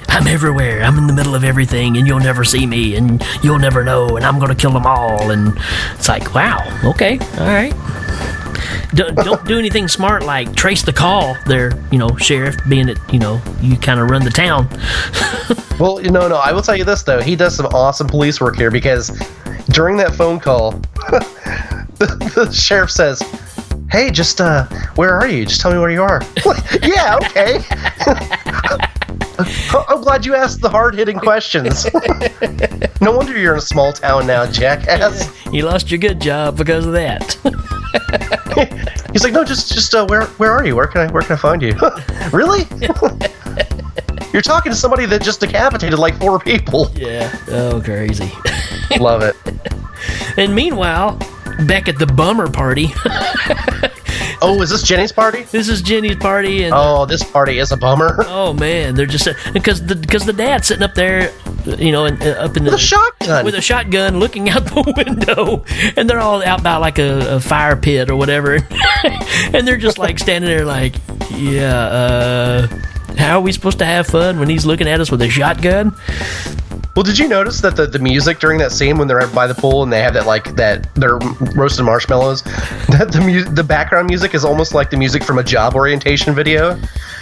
[0.09, 0.83] I'm everywhere.
[0.83, 4.16] I'm in the middle of everything, and you'll never see me, and you'll never know,
[4.16, 5.31] and I'm going to kill them all.
[5.31, 5.57] And
[5.94, 7.72] it's like, wow, okay, all right.
[8.94, 12.98] Don't, don't do anything smart like trace the call there, you know, sheriff, being that,
[13.12, 14.68] you know, you kind of run the town.
[15.79, 17.20] Well, you know, no, I will tell you this though.
[17.20, 19.09] He does some awesome police work here because
[19.70, 20.72] during that phone call,
[21.98, 23.20] the, the sheriff says,
[23.90, 25.44] "Hey, just uh, where are you?
[25.44, 27.64] Just tell me where you are." Like, yeah, okay.
[29.88, 31.87] I'm glad you asked the hard-hitting questions.
[33.00, 35.31] no wonder you're in a small town now, jackass.
[35.52, 37.37] You lost your good job because of that.
[39.12, 40.76] He's like, no, just, just, uh, where, where are you?
[40.76, 41.72] Where can I, where can I find you?
[42.33, 42.64] really?
[44.33, 46.90] You're talking to somebody that just decapitated like four people.
[46.94, 47.35] Yeah.
[47.48, 48.33] Oh, crazy.
[48.98, 49.37] Love it.
[50.38, 51.18] And meanwhile,
[51.66, 52.88] back at the bummer party.
[54.42, 55.42] Oh, is this Jenny's party?
[55.44, 58.16] This is Jenny's party, and Oh, this party is a bummer.
[58.26, 61.33] oh man, they're just because the because the dad's sitting up there,
[61.78, 63.44] you know, and, uh, up in the With a shotgun.
[63.44, 65.64] with a shotgun, looking out the window,
[65.96, 68.55] and they're all out by like a, a fire pit or whatever,
[69.52, 70.94] and they're just like standing there, like,
[71.31, 72.66] yeah, uh,
[73.16, 75.94] How are we supposed to have fun when he's looking at us with a shotgun?
[76.94, 79.55] Well, did you notice that the, the music during that scene when they're by the
[79.55, 81.16] pool and they have that like that they're
[81.57, 85.42] roasted marshmallows, that the mu- the background music is almost like the music from a
[85.42, 86.72] job orientation video.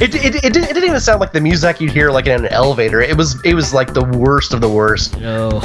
[0.00, 2.44] it, it, it, didn't, it didn't even sound like the music you'd hear like in
[2.44, 3.00] an elevator.
[3.00, 5.14] It was it was like the worst of the worst.
[5.22, 5.60] Oh.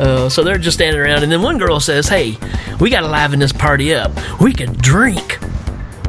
[0.00, 2.38] Uh, so they're just standing around, and then one girl says, "Hey,
[2.80, 4.10] we got to liven this party up.
[4.40, 5.38] We can drink.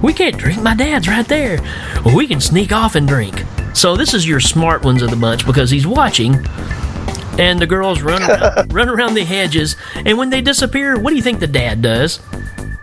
[0.01, 0.61] We can't drink.
[0.61, 1.59] My dad's right there.
[2.15, 5.45] We can sneak off and drink." So this is your smart ones of the bunch
[5.45, 6.35] because he's watching,
[7.39, 11.15] and the girls run around, run around the hedges, and when they disappear, what do
[11.15, 12.19] you think the dad does?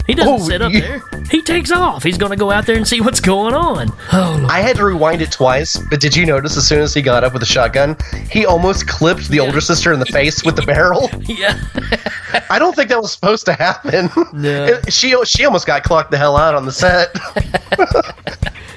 [0.07, 1.03] He doesn't Oh, sit up you- there.
[1.31, 2.05] He takes off.
[2.05, 3.89] He's going to go out there and see what's going on.
[4.13, 7.03] Oh, I had to rewind it twice, but did you notice as soon as he
[7.03, 7.97] got up with the shotgun,
[8.31, 11.11] he almost clipped the older sister in the face with the barrel?
[11.27, 11.59] Yeah.
[12.51, 14.09] I don't think that was supposed to happen.
[14.33, 14.81] No.
[14.89, 17.13] She she almost got clocked the hell out on the set.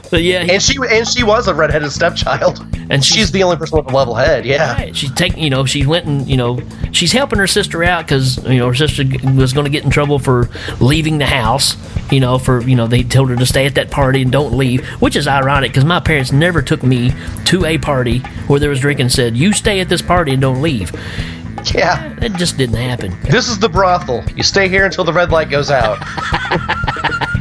[0.09, 3.77] But yeah, and she and she was a redheaded stepchild, and she's, the only person
[3.77, 4.45] with a level head.
[4.45, 4.95] Yeah, Right.
[4.95, 6.59] She's taking, you know, she went and, you know,
[6.91, 9.03] she's helping her sister out because, you know, her sister
[9.35, 11.75] was going to get in trouble for leaving the house,
[12.11, 14.53] you know, for, you know, they told her to stay at that party and don't
[14.57, 17.11] leave, which is ironic because my parents never took me
[17.45, 20.61] to a party where there was drinking said, you stay at this party and don't
[20.61, 20.91] leave.
[21.73, 22.15] Yeah.
[22.21, 23.17] It just didn't happen.
[23.23, 24.23] This is the brothel.
[24.35, 25.99] You stay here until the red light goes out.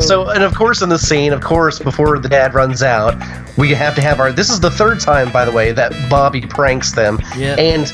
[0.00, 3.14] so, and of course, in the scene, of course, before the dad runs out,
[3.56, 4.32] we have to have our.
[4.32, 7.18] This is the third time, by the way, that Bobby pranks them.
[7.36, 7.56] Yeah.
[7.56, 7.92] And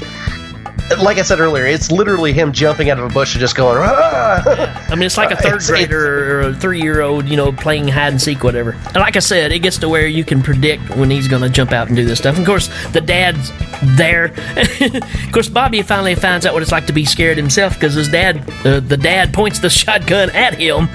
[1.03, 3.77] like I said earlier, it's literally him jumping out of a bush and just going.
[3.81, 7.37] "Ah!" I mean, it's like a third It's- grader or a three year old, you
[7.37, 8.73] know, playing hide and seek, whatever.
[8.87, 11.49] And like I said, it gets to where you can predict when he's going to
[11.49, 12.37] jump out and do this stuff.
[12.37, 13.51] And of course, the dad's
[13.97, 14.27] there.
[14.57, 18.09] of course, Bobby finally finds out what it's like to be scared himself because his
[18.09, 20.89] dad, uh, the dad, points the shotgun at him.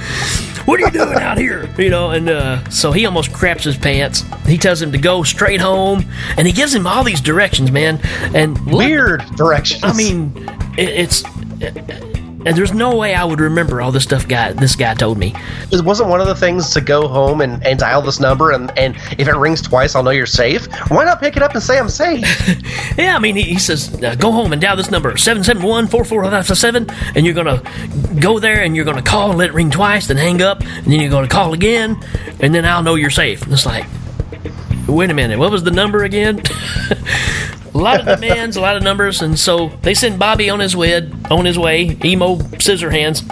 [0.66, 1.68] What are you doing out here?
[1.80, 4.24] You know, and uh, so he almost craps his pants.
[4.46, 6.06] He tells him to go straight home,
[6.38, 8.00] and he gives him all these directions, man.
[8.36, 9.81] And weird directions.
[9.84, 10.34] I mean,
[10.78, 11.24] it, it's.
[11.62, 15.34] and there's no way I would remember all this stuff guy this guy told me.
[15.72, 18.76] It wasn't one of the things to go home and, and dial this number, and,
[18.78, 20.68] and if it rings twice, I'll know you're safe.
[20.90, 22.26] Why not pick it up and say I'm safe?
[22.98, 27.26] Yeah, I mean, he, he says, uh, go home and dial this number, 771-4457, and
[27.26, 30.08] you're going to go there and you're going to call and let it ring twice,
[30.08, 31.98] then hang up, and then you're going to call again,
[32.42, 33.44] and then I'll know you're safe.
[33.44, 33.86] And it's like,
[34.88, 36.42] wait a minute, what was the number again?
[37.74, 40.76] a lot of demands, a lot of numbers, and so they send Bobby on his
[40.76, 43.24] way, on his way, emo scissor hands,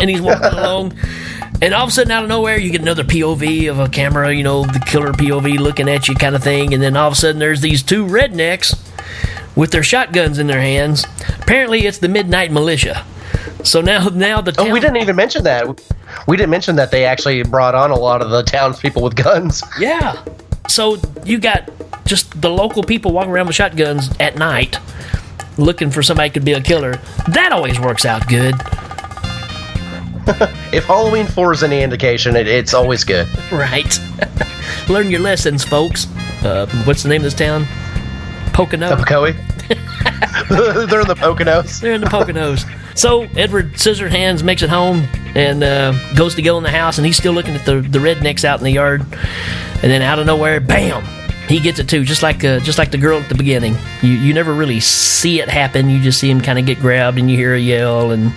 [0.00, 0.96] and he's walking along.
[1.60, 4.32] And all of a sudden, out of nowhere, you get another POV of a camera,
[4.32, 6.72] you know, the killer POV looking at you, kind of thing.
[6.72, 8.78] And then all of a sudden, there's these two rednecks
[9.56, 11.04] with their shotguns in their hands.
[11.40, 13.04] Apparently, it's the Midnight Militia.
[13.64, 15.66] So now, now the Oh, we didn't even mention that.
[16.28, 19.62] We didn't mention that they actually brought on a lot of the townspeople with guns.
[19.80, 20.22] Yeah.
[20.68, 21.68] So you got
[22.06, 24.78] just the local people walking around with shotguns at night
[25.58, 26.92] looking for somebody who could be a killer.
[27.28, 28.54] That always works out good.
[30.74, 33.26] If Halloween 4 is any indication, it, it's always good.
[33.50, 33.98] Right.
[34.90, 36.06] Learn your lessons, folks.
[36.44, 37.64] Uh, what's the name of this town?
[38.52, 38.94] Pocono.
[38.94, 39.32] Pocono.
[40.48, 41.80] They're in the Poconos.
[41.80, 42.64] They're in the Poconos.
[42.98, 47.06] So Edward Scissorhands makes it home and uh, goes to go in the house, and
[47.06, 49.02] he's still looking at the the rednecks out in the yard.
[49.80, 51.04] And then out of nowhere, bam!
[51.48, 53.76] He gets it too, just like uh, just like the girl at the beginning.
[54.02, 55.88] You you never really see it happen.
[55.88, 58.32] You just see him kind of get grabbed, and you hear a yell, and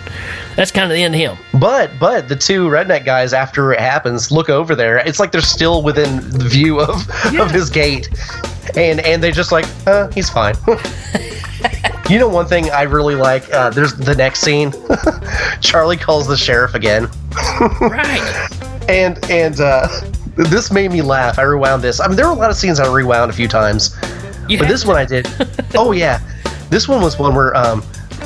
[0.56, 1.38] that's kind of the end of him.
[1.60, 5.00] But but the two redneck guys, after it happens, look over there.
[5.00, 8.08] It's like they're still within the view of of his gate,
[8.78, 10.56] and and they just like, uh, he's fine.
[12.10, 13.52] you know, one thing I really like.
[13.54, 14.74] Uh, there's the next scene.
[15.62, 17.10] Charlie calls the sheriff again.
[17.82, 18.48] right.
[18.90, 19.88] And and uh,
[20.36, 21.38] this made me laugh.
[21.38, 22.02] I rewound this.
[22.02, 23.96] I mean, there were a lot of scenes I rewound a few times,
[24.48, 25.28] but this one I did.
[25.76, 26.20] oh yeah,
[26.70, 27.84] this one was one where um,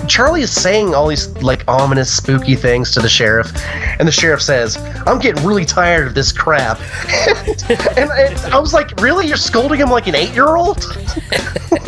[0.07, 3.51] Charlie is saying all these like ominous, spooky things to the sheriff,
[3.99, 4.77] and the sheriff says,
[5.07, 6.79] "I'm getting really tired of this crap."
[7.97, 9.27] and, and I was like, "Really?
[9.27, 10.85] You're scolding him like an eight-year-old?"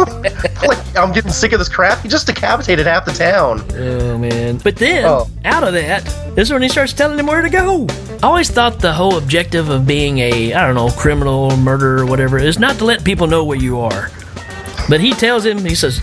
[0.66, 2.00] like I'm getting sick of this crap.
[2.02, 3.64] He just decapitated half the town.
[3.74, 4.58] Oh man!
[4.58, 5.30] But then Oh.
[5.46, 6.04] out of that,
[6.36, 7.86] this is when he starts telling him where to go.
[8.24, 12.38] I always thought the whole objective of being a I don't know criminal, murderer, whatever
[12.38, 14.10] is not to let people know where you are.
[14.90, 16.02] But he tells him, he says,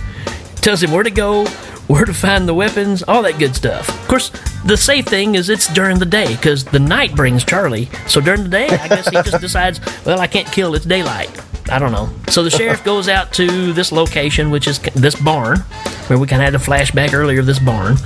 [0.57, 1.47] tells him where to go,
[1.87, 3.89] where to find the weapons, all that good stuff.
[3.89, 4.31] Of course,
[4.65, 7.89] the safe thing is it's during the day because the night brings Charlie.
[8.07, 10.75] So during the day, I guess he just decides, well, I can't kill.
[10.75, 11.31] It's daylight.
[11.71, 12.11] I don't know.
[12.29, 15.61] So the sheriff goes out to this location, which is this barn,
[16.09, 17.97] where we kind of had a flashback earlier of this barn.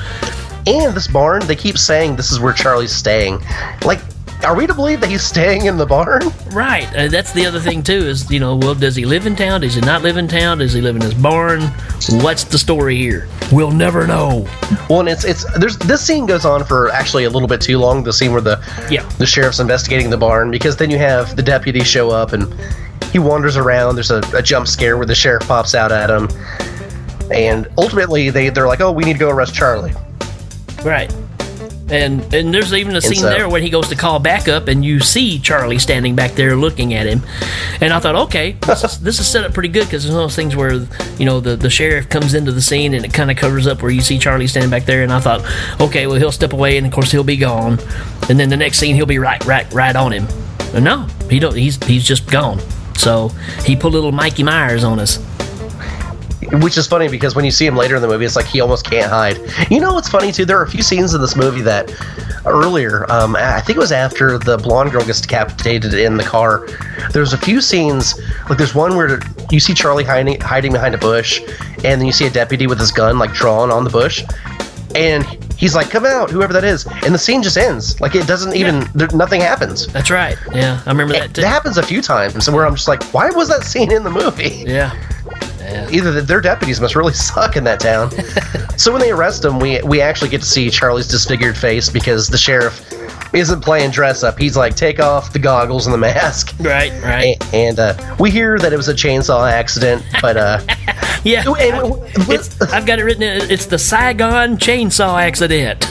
[0.66, 3.40] And this barn, they keep saying this is where Charlie's staying.
[3.84, 4.00] Like,
[4.44, 6.22] are we to believe that he's staying in the barn?
[6.52, 6.86] Right.
[6.96, 7.98] Uh, that's the other thing too.
[7.98, 9.62] Is you know, well, does he live in town?
[9.62, 10.58] Does he not live in town?
[10.58, 11.62] Does he live in his barn?
[12.22, 13.28] What's the story here?
[13.50, 14.46] We'll never know.
[14.88, 17.78] Well, and it's it's there's this scene goes on for actually a little bit too
[17.78, 18.04] long.
[18.04, 21.42] The scene where the yeah the sheriff's investigating the barn because then you have the
[21.42, 22.52] deputy show up and
[23.12, 23.96] he wanders around.
[23.96, 26.28] There's a, a jump scare where the sheriff pops out at him,
[27.32, 29.92] and ultimately they they're like, oh, we need to go arrest Charlie.
[30.84, 31.12] Right.
[31.90, 34.84] And and there's even a scene so- there when he goes to call backup, and
[34.84, 37.22] you see Charlie standing back there looking at him.
[37.80, 40.22] And I thought, okay, this is, this is set up pretty good because it's one
[40.22, 40.72] of those things where
[41.18, 43.80] you know the, the sheriff comes into the scene and it kind of covers up
[43.82, 45.02] where you see Charlie standing back there.
[45.02, 45.42] And I thought,
[45.80, 47.78] okay, well he'll step away, and of course he'll be gone.
[48.28, 50.26] And then the next scene he'll be right right right on him.
[50.72, 51.56] But no, he don't.
[51.56, 52.60] He's he's just gone.
[52.96, 53.28] So
[53.64, 55.18] he pulled little Mikey Myers on us.
[56.52, 58.60] Which is funny because when you see him later in the movie, it's like he
[58.60, 59.38] almost can't hide.
[59.70, 60.44] You know what's funny too?
[60.44, 61.92] There are a few scenes in this movie that
[62.46, 66.66] earlier, um, I think it was after the blonde girl gets decapitated in the car.
[67.12, 68.18] There's a few scenes,
[68.48, 69.20] like there's one where
[69.50, 71.40] you see Charlie hiding hiding behind a bush,
[71.84, 74.24] and then you see a deputy with his gun like drawn on the bush,
[74.94, 75.24] and
[75.58, 78.00] he's like, "Come out, whoever that is," and the scene just ends.
[78.00, 79.86] Like it doesn't even, there, nothing happens.
[79.88, 80.36] That's right.
[80.54, 81.42] Yeah, I remember that too.
[81.42, 84.10] That happens a few times, where I'm just like, "Why was that scene in the
[84.10, 84.94] movie?" Yeah.
[85.90, 88.10] Either the, their deputies must really suck in that town.
[88.78, 92.28] so when they arrest him, we we actually get to see Charlie's disfigured face because
[92.28, 92.84] the sheriff
[93.34, 94.38] isn't playing dress up.
[94.38, 96.54] He's like, take off the goggles and the mask.
[96.68, 97.36] Right, right.
[97.54, 100.60] And, and uh, we hear that it was a chainsaw accident, but uh,
[101.24, 103.22] Yeah, it's, I've got it written.
[103.22, 105.86] It's the Saigon chainsaw accident.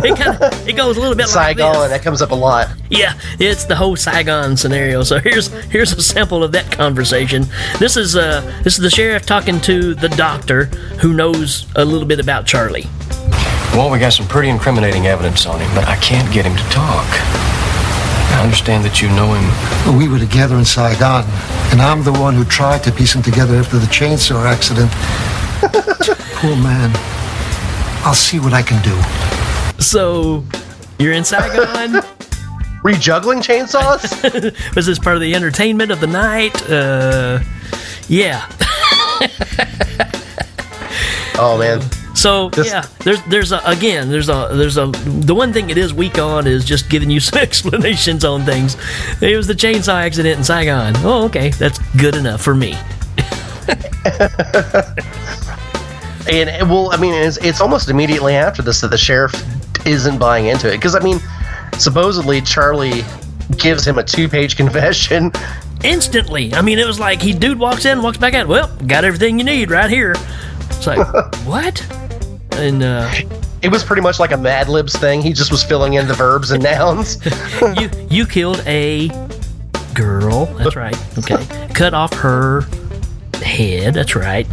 [0.04, 1.90] it kind of it goes a little bit like Saigon this.
[1.90, 2.68] that comes up a lot.
[2.88, 5.02] Yeah, it's the whole Saigon scenario.
[5.02, 7.46] So here's here's a sample of that conversation.
[7.78, 10.64] This is uh this is the sheriff talking to the doctor
[11.00, 12.86] who knows a little bit about Charlie.
[13.74, 16.64] Well, we got some pretty incriminating evidence on him, but I can't get him to
[16.70, 17.06] talk.
[18.32, 19.98] I understand that you know him.
[19.98, 21.24] We were together in Saigon,
[21.70, 24.90] and I'm the one who tried to piece him together after the chainsaw accident.
[26.40, 26.90] Poor man.
[28.02, 28.96] I'll see what I can do.
[29.80, 30.44] So
[30.98, 32.02] you're in Saigon.
[32.84, 34.74] Were you juggling chainsaws?
[34.74, 36.70] Was this part of the entertainment of the night?
[36.70, 37.40] Uh,
[38.08, 38.46] yeah.
[41.38, 41.82] oh man.
[42.14, 45.94] So yeah, there's there's a again there's a there's a the one thing it is
[45.94, 48.76] weak on is just giving you some explanations on things.
[49.20, 50.94] It was the chainsaw accident in Saigon.
[50.98, 52.76] Oh, okay, that's good enough for me.
[56.30, 59.32] And well, I mean, it's, it's almost immediately after this that the sheriff
[59.86, 61.20] isn't buying into it because I mean,
[61.78, 63.02] supposedly Charlie
[63.56, 65.32] gives him a two-page confession.
[65.82, 68.46] Instantly, I mean, it was like he dude walks in, walks back out.
[68.46, 70.14] Well, got everything you need right here.
[70.70, 70.98] It's like
[71.46, 71.80] what?
[72.52, 73.10] And uh,
[73.62, 75.22] It was pretty much like a Mad Libs thing.
[75.22, 77.16] He just was filling in the verbs and nouns.
[77.80, 79.08] you you killed a
[79.94, 80.46] girl.
[80.46, 80.96] That's right.
[81.18, 82.62] Okay, cut off her
[83.42, 83.94] head.
[83.94, 84.46] That's right.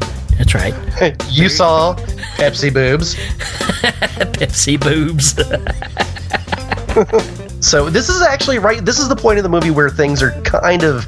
[0.47, 1.15] That's right.
[1.29, 1.95] you saw
[2.37, 3.15] Pepsi boobs.
[4.35, 5.37] Pepsi boobs.
[7.59, 8.83] So this is actually right.
[8.83, 11.05] This is the point of the movie where things are kind of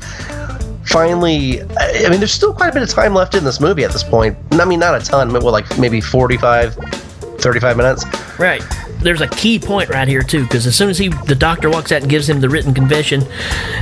[0.83, 1.61] finally.
[1.61, 4.03] I mean, there's still quite a bit of time left in this movie at this
[4.03, 4.37] point.
[4.51, 8.39] I mean, not a ton, but well, like maybe 45, 35 minutes.
[8.39, 8.63] Right.
[8.99, 11.91] There's a key point right here too, because as soon as he, the doctor walks
[11.91, 13.23] out and gives him the written confession,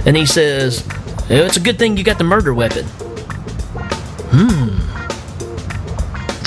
[0.06, 0.86] and he says,
[1.30, 2.86] "Yeah, "It's a good thing you got the murder weapon."
[4.30, 4.97] Hmm.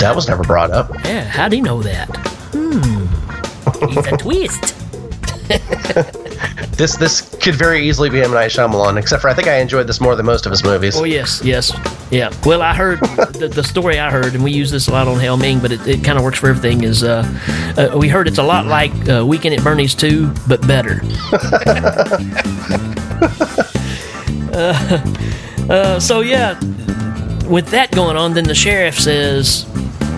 [0.01, 0.91] That was never brought up.
[1.05, 1.23] Yeah.
[1.23, 2.07] How'd he know that?
[2.53, 3.05] Hmm.
[3.97, 4.75] It's a twist.
[6.81, 9.85] This this could very easily be M Night Shyamalan, except for I think I enjoyed
[9.85, 10.95] this more than most of his movies.
[10.97, 11.71] Oh yes, yes,
[12.09, 12.33] yeah.
[12.43, 12.99] Well, I heard
[13.33, 15.71] the, the story I heard, and we use this a lot on Hell Ming, but
[15.71, 16.83] it, it kind of works for everything.
[16.83, 17.23] Is uh,
[17.77, 21.01] uh, we heard it's a lot like uh, Weekend at Bernie's 2, but better.
[24.53, 25.03] uh,
[25.69, 26.59] uh, so yeah,
[27.47, 29.67] with that going on, then the sheriff says,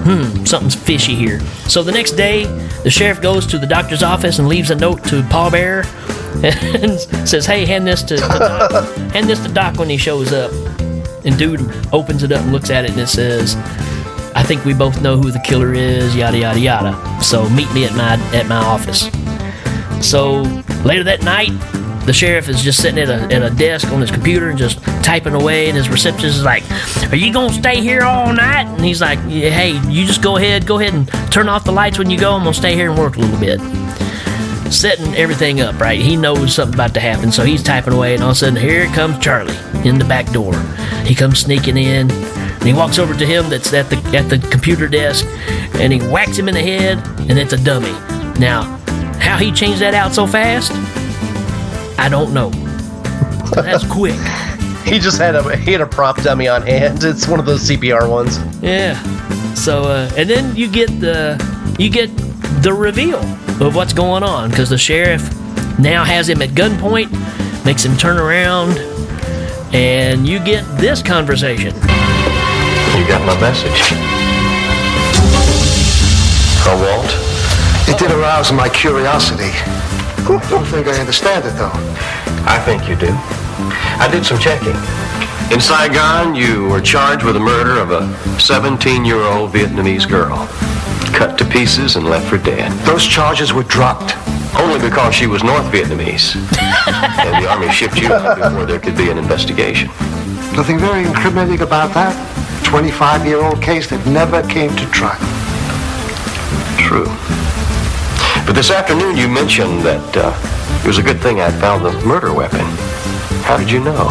[0.03, 2.45] "Hmm, something's fishy here." So the next day,
[2.83, 5.81] the sheriff goes to the doctor's office and leaves a note to Paul Bear
[6.43, 8.71] and says, "Hey, hand this to, to Doc.
[9.13, 10.51] hand this to Doc when he shows up."
[11.25, 11.61] And dude
[11.93, 13.55] opens it up and looks at it and it says,
[14.35, 17.23] "I think we both know who the killer is." Yada yada yada.
[17.23, 19.09] So meet me at my at my office.
[20.05, 20.41] So
[20.83, 21.51] later that night,
[22.05, 24.81] the sheriff is just sitting at a, at a desk on his computer and just
[25.03, 26.63] typing away, and his receptionist is like,
[27.11, 30.65] "Are you gonna stay here all night?" And he's like, "Hey, you just go ahead,
[30.65, 32.33] go ahead and turn off the lights when you go.
[32.33, 33.61] I'm gonna stay here and work a little bit."
[34.71, 35.99] Setting everything up, right?
[35.99, 38.55] He knows something about to happen, so he's typing away, and all of a sudden,
[38.55, 40.55] here comes Charlie in the back door.
[41.05, 44.39] He comes sneaking in, and he walks over to him that's at the at the
[44.49, 45.25] computer desk,
[45.75, 46.97] and he whacks him in the head,
[47.29, 47.93] and it's a dummy.
[48.39, 48.63] Now,
[49.19, 50.71] how he changed that out so fast,
[52.03, 52.49] I don't know.
[53.55, 54.19] That's quick.
[54.83, 57.05] He just had a he had a prop dummy on hand.
[57.05, 58.37] It's one of those CPR ones.
[58.61, 59.01] Yeah.
[59.53, 61.39] So uh, and then you get the
[61.79, 62.09] you get
[62.61, 63.19] the reveal
[63.65, 65.23] of what's going on because the sheriff
[65.79, 67.09] now has him at gunpoint,
[67.63, 68.77] makes him turn around,
[69.73, 71.73] and you get this conversation.
[71.73, 73.79] You got my message.
[76.65, 77.89] Oh, Walt?
[77.89, 79.51] It did arouse my curiosity.
[80.25, 81.71] I don't think I understand it, though.
[82.47, 83.09] I think you do.
[83.99, 84.75] I did some checking.
[85.53, 88.01] In Saigon, you were charged with the murder of a
[88.39, 90.47] 17-year-old Vietnamese girl.
[91.13, 92.71] Cut to pieces and left for dead.
[92.85, 94.15] Those charges were dropped.
[94.55, 96.35] Only because she was North Vietnamese.
[97.25, 99.89] and the Army shipped you out before there could be an investigation.
[100.55, 102.15] Nothing very incriminating about that.
[102.63, 105.19] 25-year-old case that never came to trial.
[106.77, 107.07] True.
[108.45, 111.93] But this afternoon you mentioned that uh, it was a good thing I found the
[112.05, 112.65] murder weapon.
[113.43, 114.09] How did you know?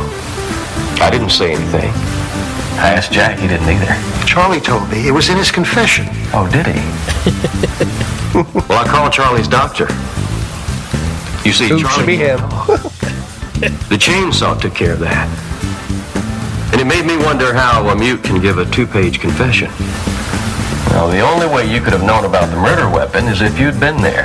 [1.01, 1.91] I didn't say anything.
[2.81, 4.27] I asked Jack, he didn't either.
[4.27, 5.07] Charlie told me.
[5.07, 6.07] It was in his confession.
[6.33, 6.81] Oh, did he?
[8.69, 9.85] well, I called Charlie's doctor.
[11.47, 12.39] You see, Who Charlie, should be him?
[13.91, 15.29] the chainsaw took care of that.
[16.73, 19.71] And it made me wonder how a mute can give a two-page confession.
[20.91, 23.81] Now, the only way you could have known about the murder weapon is if you'd
[23.81, 24.25] been there.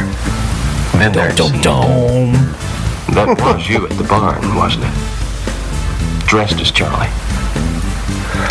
[0.93, 1.31] Been there.
[1.33, 2.33] Dum dum.
[3.13, 6.27] That was you at the barn, wasn't it?
[6.27, 7.07] Dressed as Charlie.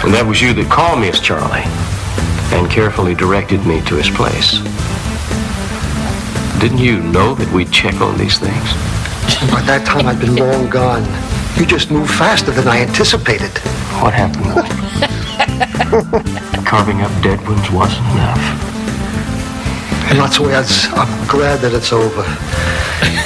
[0.04, 1.64] And that was you that called me as Charlie
[2.57, 4.59] and carefully directed me to his place.
[6.61, 8.72] Didn't you know that we'd check on these things?
[9.52, 11.04] By that time, I'd been long gone.
[11.59, 13.59] You just moved faster than I anticipated.
[14.00, 14.46] What happened?
[16.66, 18.38] Carving up dead ones wasn't enough.
[20.10, 22.24] And that's why I was, I'm glad that it's over.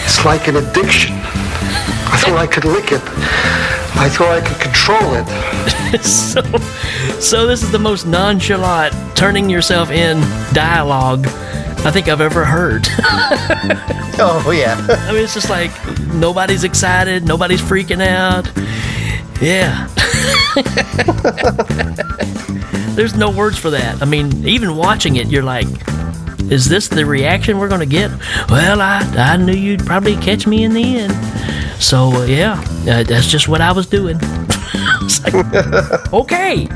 [0.04, 1.14] It's like an addiction.
[1.14, 3.02] I thought I could lick it.
[3.96, 6.02] I thought I could control it.
[6.02, 6.42] so,
[7.18, 10.20] so this is the most nonchalant turning yourself in
[10.52, 11.26] dialogue
[11.82, 12.86] I think I've ever heard.
[14.20, 14.76] oh yeah.
[15.08, 15.70] I mean, it's just like
[16.12, 18.50] nobody's excited, nobody's freaking out.
[19.40, 19.88] Yeah.
[22.96, 23.98] There's no words for that.
[24.02, 25.66] I mean, even watching it, you're like,
[26.50, 28.10] is this the reaction we're going to get?
[28.48, 31.82] Well, I, I knew you'd probably catch me in the end.
[31.82, 34.18] So, uh, yeah, uh, that's just what I was doing.
[35.02, 36.68] It's like, okay.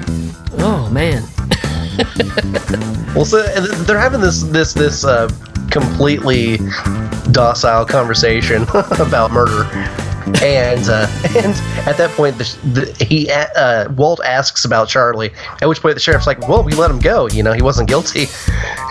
[0.59, 1.22] Oh, man.
[3.14, 3.42] well, so
[3.84, 5.28] they're having this this this uh,
[5.70, 6.59] completely
[7.30, 8.62] docile conversation
[8.98, 9.64] about murder,
[10.43, 11.07] and uh,
[11.37, 11.55] and
[11.87, 15.33] at that point, the, the, he uh, Walt asks about Charlie.
[15.61, 17.29] At which point, the sheriff's like, "Well, we let him go.
[17.29, 18.27] You know, he wasn't guilty."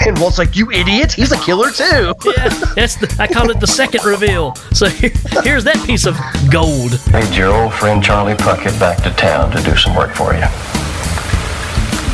[0.05, 1.13] And Walt's like, "You idiot!
[1.13, 4.55] He's a killer too." yeah, that's the, I call it the second reveal.
[4.73, 5.11] So here,
[5.43, 6.17] here's that piece of
[6.51, 6.99] gold.
[7.11, 10.45] Made your old friend Charlie Puckett back to town to do some work for you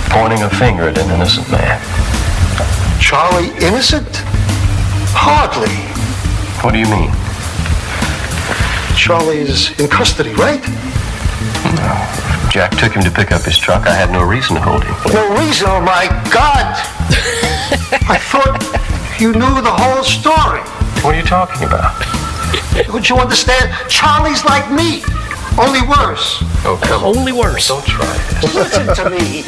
[0.09, 1.79] pointing a finger at an innocent man.
[2.99, 4.09] Charlie innocent?
[5.13, 5.69] Hardly.
[6.63, 7.11] What do you mean?
[8.99, 10.61] Charlie is in custody, right?
[11.79, 11.95] No.
[12.51, 13.87] Jack took him to pick up his truck.
[13.87, 14.93] I had no reason to hold him.
[15.13, 15.67] No reason?
[15.69, 16.75] Oh my God!
[18.11, 18.59] I thought
[19.17, 20.59] you knew the whole story.
[21.01, 21.95] What are you talking about?
[22.87, 23.71] Don't you understand?
[23.89, 25.01] Charlie's like me,
[25.57, 26.43] only worse.
[26.67, 27.17] Oh, come on.
[27.17, 27.69] Only worse.
[27.69, 28.05] Don't try
[28.41, 28.53] this.
[28.53, 29.43] Listen to me.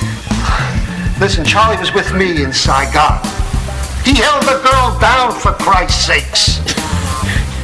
[1.20, 3.20] Listen, Charlie was with me in Saigon.
[4.06, 6.62] He held the girl down for Christ's sakes.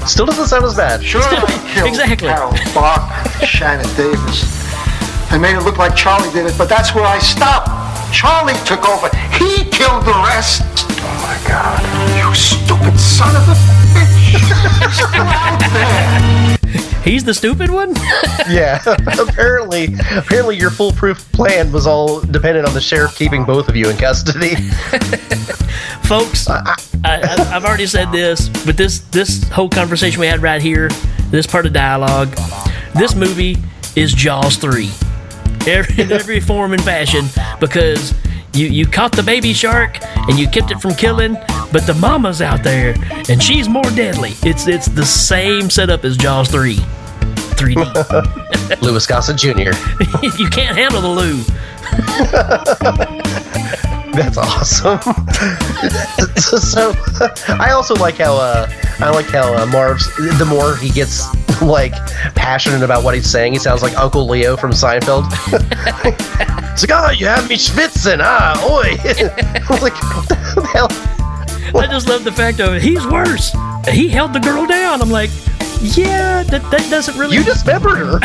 [0.07, 1.03] Still doesn't sound as bad.
[1.03, 1.21] Sure,
[1.85, 2.29] exactly.
[2.29, 3.11] Carol Bark,
[3.43, 4.47] Shannon Davis.
[5.29, 7.67] I made it look like Charlie did it, but that's where I stopped.
[8.13, 9.09] Charlie took over.
[9.35, 10.63] He killed the rest.
[10.63, 11.83] Oh my God!
[12.17, 13.55] You stupid son of a
[13.93, 14.07] bitch!
[14.79, 16.57] He's still out there.
[17.03, 17.93] He's the stupid one?
[18.49, 18.81] yeah.
[19.19, 23.89] apparently, apparently your foolproof plan was all dependent on the sheriff keeping both of you
[23.89, 24.55] in custody.
[26.03, 30.89] Folks, I, have already said this, but this this whole conversation we had right here,
[31.29, 32.29] this part of dialogue,
[32.95, 33.57] this movie
[33.95, 34.89] is Jaws three,
[35.67, 37.25] every, in every form and fashion,
[37.59, 38.13] because
[38.53, 41.33] you you caught the baby shark and you kept it from killing,
[41.71, 42.95] but the mama's out there
[43.29, 44.31] and she's more deadly.
[44.43, 46.79] It's it's the same setup as Jaws three.
[47.57, 48.81] 3D.
[48.81, 49.73] Louis Gossett Jr.
[50.37, 51.43] you can't handle the Lou.
[54.17, 54.99] That's awesome.
[56.37, 56.91] so,
[57.59, 58.67] I also like how uh,
[58.99, 60.07] I like how uh, Marv's.
[60.39, 61.27] The more he gets
[61.61, 61.93] like
[62.33, 65.25] passionate about what he's saying, he sounds like Uncle Leo from Seinfeld.
[66.73, 68.97] it's like, oh, you have me schwitzen, ah, oi.
[69.05, 70.87] I was like, what the hell?
[71.79, 72.81] I just love the fact of it.
[72.81, 73.55] He's worse.
[73.87, 74.99] he held the girl down.
[74.99, 75.29] I'm like,
[75.79, 77.37] yeah, that, that doesn't really.
[77.37, 78.19] You dismembered her.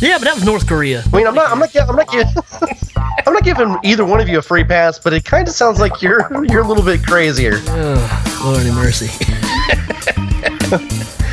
[0.00, 1.02] Yeah, but that was North Korea.
[1.12, 1.50] I mean, I'm not.
[1.50, 1.70] I'm not.
[1.72, 2.26] gi- I'm not giving.
[3.26, 5.80] I'm not giving either one of you a free pass, but it kind of sounds
[5.80, 7.60] like you're you're a little bit crazier.
[7.68, 9.08] Oh, Lord have mercy.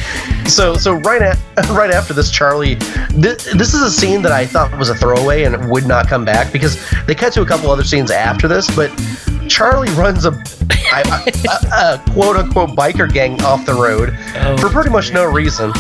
[0.48, 1.38] So so right at
[1.70, 2.76] right after this, Charlie.
[3.16, 6.08] This, this is a scene that I thought was a throwaway and it would not
[6.08, 8.92] come back because they cut to a couple other scenes after this, but.
[9.48, 14.10] Charlie runs a, a, a, a quote unquote biker gang off the road
[14.60, 15.72] for pretty much no reason.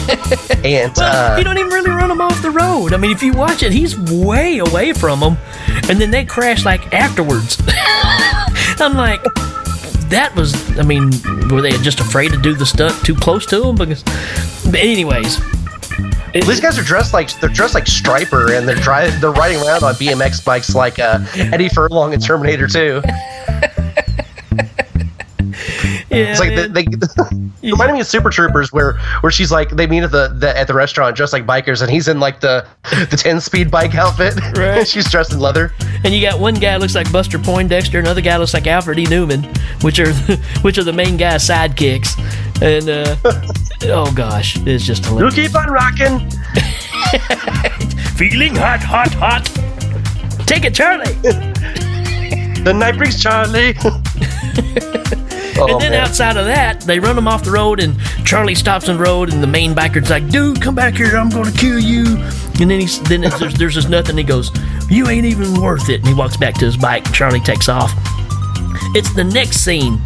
[0.63, 2.93] And Well, uh, he don't even really run him off the road.
[2.93, 5.38] I mean, if you watch it, he's way away from them,
[5.89, 7.57] and then they crash like afterwards.
[8.80, 9.24] I'm like,
[10.09, 10.77] that was.
[10.77, 11.11] I mean,
[11.49, 13.75] were they just afraid to do the stunt too close to him?
[13.75, 14.03] Because,
[14.73, 15.39] anyways,
[16.33, 19.83] these guys are dressed like they're dressed like Stryper, and they're driving they're riding around
[19.83, 23.01] on BMX bikes like uh, Eddie Furlong in Terminator 2.
[26.18, 30.03] it's like they, they reminded me of Super Troopers, where where she's like they meet
[30.03, 32.66] at the, the at the restaurant dressed like bikers, and he's in like the
[33.09, 34.34] the ten speed bike outfit.
[34.55, 34.88] Right.
[34.88, 35.74] she's dressed in leather.
[36.03, 39.05] and you got one guy looks like Buster Poindexter, another guy looks like Alfred E.
[39.05, 39.45] Neuman,
[39.84, 40.13] which are
[40.61, 42.16] which are the main guy's sidekicks.
[42.61, 43.16] And uh,
[43.93, 45.36] oh gosh, it's just hilarious.
[45.36, 46.30] You keep on rocking.
[48.16, 49.45] Feeling hot, hot, hot.
[50.47, 51.13] Take it, Charlie.
[52.63, 53.74] The night brings Charlie.
[55.57, 56.01] Oh, and then man.
[56.01, 59.31] outside of that, they run him off the road, and Charlie stops on the road,
[59.31, 61.15] and the main biker's like, "Dude, come back here!
[61.15, 62.17] I'm going to kill you!"
[62.59, 64.17] And then he's then there's, there's just nothing.
[64.17, 64.51] He goes,
[64.89, 67.05] "You ain't even worth it." And he walks back to his bike.
[67.05, 67.91] And Charlie takes off.
[68.95, 70.01] It's the next scene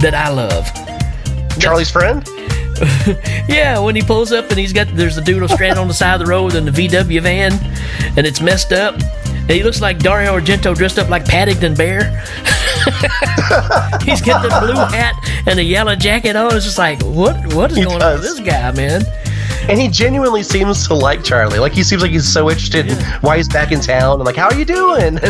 [0.00, 0.68] that I love.
[1.58, 2.28] Charlie's friend.
[3.46, 6.14] Yeah, when he pulls up and he's got there's a dude stranded on the side
[6.14, 7.52] of the road in the VW van,
[8.16, 8.94] and it's messed up.
[8.94, 12.24] And he looks like Dario Argento dressed up like Paddington Bear.
[14.04, 15.14] he's got the blue hat
[15.46, 16.54] and the yellow jacket on.
[16.54, 19.02] It's just like, what what is He going on with this guy, man?
[19.68, 21.58] And he genuinely seems to like Charlie.
[21.58, 24.36] Like he seems like he's so interested in why he's back in town and like
[24.36, 25.18] how are you doing?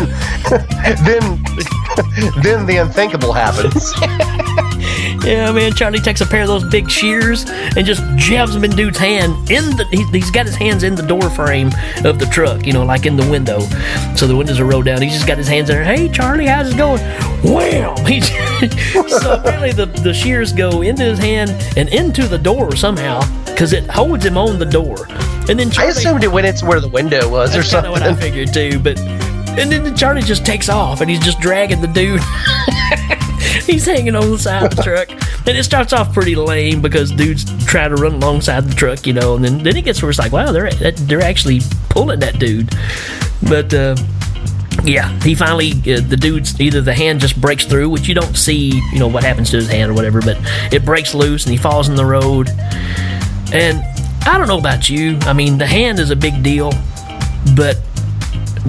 [0.83, 1.21] And then
[2.41, 3.93] then the unthinkable happens.
[5.23, 5.73] Yeah, man.
[5.73, 9.33] Charlie takes a pair of those big shears and just jabs them in dude's hand.
[9.51, 11.69] In the he, he's got his hands in the door frame
[12.03, 13.59] of the truck, you know, like in the window.
[14.15, 15.01] So the windows are rolled down.
[15.01, 15.83] He's just got his hands in there.
[15.83, 17.01] Hey, Charlie, how's it going?
[17.43, 17.95] Wham!
[18.11, 23.21] He, so apparently the the shears go into his hand and into the door somehow
[23.45, 25.07] because it holds him on the door.
[25.47, 28.13] And then I assumed it went into where the window was or of what I
[28.15, 28.79] figured too.
[28.79, 32.21] But and then Charlie just takes off and he's just dragging the dude.
[33.65, 37.11] he's hanging on the side of the truck, and it starts off pretty lame because
[37.11, 40.09] dudes try to run alongside the truck, you know, and then then it gets where
[40.09, 42.69] it's like, wow, they're they're actually pulling that dude,
[43.47, 43.73] but.
[43.73, 43.95] uh
[44.83, 48.35] yeah, he finally uh, the dude's either the hand just breaks through, which you don't
[48.35, 50.37] see, you know what happens to his hand or whatever, but
[50.73, 52.49] it breaks loose and he falls in the road.
[53.53, 53.83] And
[54.25, 56.71] I don't know about you, I mean the hand is a big deal,
[57.55, 57.77] but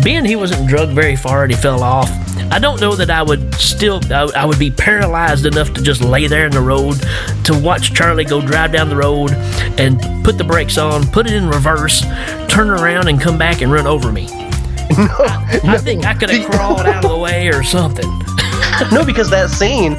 [0.02, 2.10] being he wasn't drugged very far and he fell off,
[2.50, 6.02] I don't know that I would still I, I would be paralyzed enough to just
[6.02, 7.00] lay there in the road
[7.44, 9.32] to watch Charlie go drive down the road
[9.78, 12.02] and put the brakes on, put it in reverse,
[12.48, 14.28] turn around and come back and run over me.
[14.94, 18.08] I, I think I could have crawled out of the way or something.
[18.92, 19.94] no, because that scene,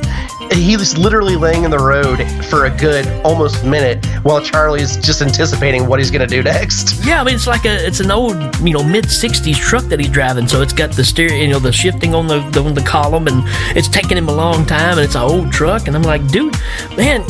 [0.55, 5.21] he was literally laying in the road for a good almost minute while Charlie's just
[5.21, 7.05] anticipating what he's gonna do next.
[7.05, 9.99] Yeah, I mean it's like a it's an old you know mid '60s truck that
[9.99, 12.73] he's driving, so it's got the steer you know the shifting on the, the on
[12.73, 13.43] the column, and
[13.77, 16.55] it's taking him a long time, and it's an old truck, and I'm like, dude,
[16.97, 17.23] man,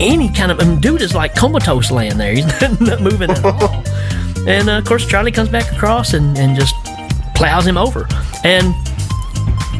[0.00, 3.30] any kind of I mean, dude is like comatose laying there, he's not, not moving
[3.30, 3.84] at all.
[4.46, 6.74] And uh, of course, Charlie comes back across and and just
[7.34, 8.08] plows him over,
[8.42, 8.74] and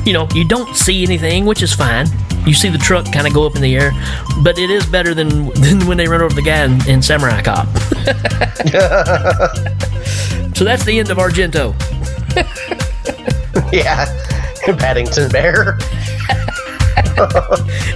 [0.07, 2.07] you know you don't see anything, which is fine.
[2.47, 3.93] You see the truck kind of go up in the air,
[4.43, 7.43] but it is better than, than when they run over the guy in, in Samurai
[7.43, 7.69] Cop.
[10.61, 11.73] So that's the end of Argento.
[13.73, 14.05] yeah,
[14.77, 15.79] Paddington Bear.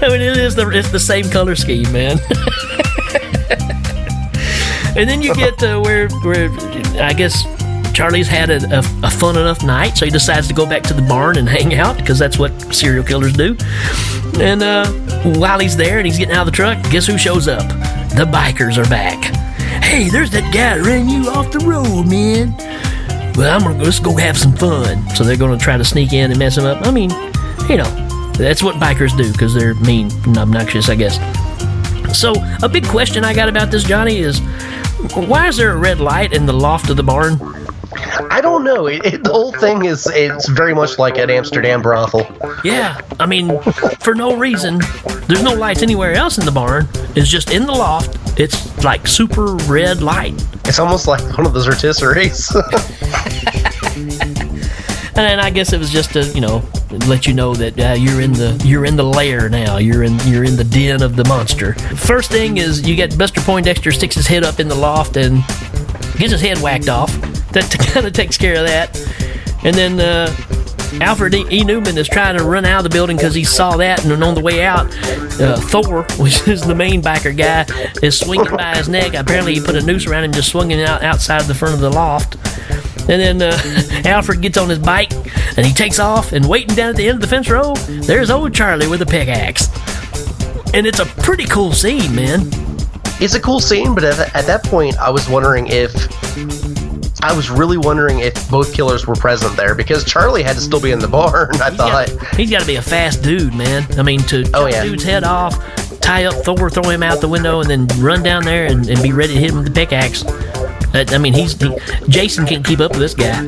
[0.00, 2.18] I mean, it is the it's the same color scheme, man.
[4.96, 6.48] and then you get to where where
[7.02, 7.44] I guess
[7.94, 10.94] Charlie's had a, a, a fun enough night, so he decides to go back to
[10.94, 13.56] the barn and hang out because that's what serial killers do.
[14.40, 14.90] And uh,
[15.38, 17.66] while he's there and he's getting out of the truck, guess who shows up?
[18.10, 19.22] The bikers are back.
[19.82, 22.54] Hey, there's that guy that ran you off the road, man.
[23.36, 25.08] Well, I'm gonna let's go have some fun.
[25.10, 26.86] So they're gonna try to sneak in and mess him up.
[26.86, 27.10] I mean,
[27.68, 31.18] you know, that's what bikers do because they're mean and obnoxious, I guess.
[32.16, 34.40] So a big question I got about this, Johnny, is
[35.14, 37.38] why is there a red light in the loft of the barn?
[38.30, 38.86] I don't know.
[38.86, 42.26] It, it- the whole thing is it's very much like an Amsterdam brothel.
[42.64, 43.60] Yeah, I mean,
[44.00, 44.80] for no reason.
[45.26, 46.88] There's no lights anywhere else in the barn.
[47.16, 48.18] It's just in the loft.
[48.38, 50.34] It's like super red light.
[50.66, 52.50] It's almost like one of those rotisseries.
[55.16, 56.60] And then I guess it was just to you know
[57.06, 59.76] let you know that uh, you're in the you're in the lair now.
[59.76, 61.74] You're in you're in the den of the monster.
[61.94, 65.36] First thing is you get Buster Poindexter sticks his head up in the loft and
[66.18, 67.12] gets his head whacked off.
[67.54, 68.96] That kind of takes care of that.
[69.64, 70.34] And then uh,
[71.00, 71.62] Alfred E.
[71.62, 74.22] Neuman is trying to run out of the building because he saw that, and then
[74.22, 74.86] on the way out,
[75.40, 77.66] uh, Thor, which is the main biker guy,
[78.02, 79.14] is swinging by his neck.
[79.14, 81.90] Apparently, he put a noose around him, just swinging out outside the front of the
[81.90, 82.36] loft.
[83.08, 83.58] And then uh,
[84.08, 85.12] Alfred gets on his bike
[85.56, 86.32] and he takes off.
[86.32, 89.06] And waiting down at the end of the fence row, there's old Charlie with a
[89.06, 89.68] pickaxe.
[90.72, 92.48] And it's a pretty cool scene, man.
[93.20, 95.92] it's a cool scene, but at, at that point, I was wondering if.
[97.24, 100.78] I was really wondering if both killers were present there because Charlie had to still
[100.80, 101.54] be in the barn.
[101.60, 102.10] I thought.
[102.36, 103.86] He's got to be a fast dude, man.
[103.98, 104.84] I mean, to Oh, yeah.
[104.84, 105.56] dude's head off,
[106.00, 109.02] tie up Thor, throw him out the window, and then run down there and, and
[109.02, 110.22] be ready to hit him with the pickaxe.
[110.92, 111.74] That, I mean, he's he,
[112.08, 113.42] Jason can't keep up with this guy.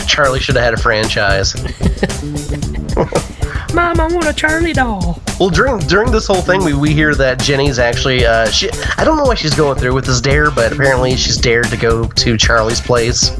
[0.06, 1.54] Charlie should have had a franchise.
[3.74, 5.20] Mom, I want a Charlie doll.
[5.38, 8.68] Well, during during this whole thing, we, we hear that Jenny's actually uh, she
[8.98, 11.76] I don't know why she's going through with this dare, but apparently she's dared to
[11.76, 13.30] go to Charlie's place,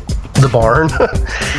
[0.40, 0.88] the barn,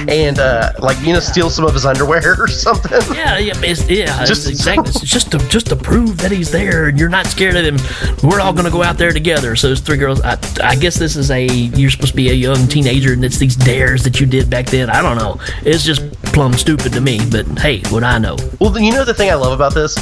[0.10, 2.92] and uh, like you know steal some of his underwear or something.
[3.16, 4.06] Yeah, yeah, it's, yeah.
[4.26, 4.90] Just- Just exactly.
[4.90, 7.78] It's just to just to prove that he's there, and you're not scared of him.
[8.24, 9.56] We're all gonna go out there together.
[9.56, 10.22] So it's three girls.
[10.22, 13.38] I, I guess this is a you're supposed to be a young teenager, and it's
[13.38, 14.90] these dares that you did back then.
[14.90, 15.40] I don't know.
[15.64, 16.02] It's just
[16.32, 17.20] plumb stupid to me.
[17.30, 18.38] But hey, what I know.
[18.60, 19.98] Well, you know the thing I love about this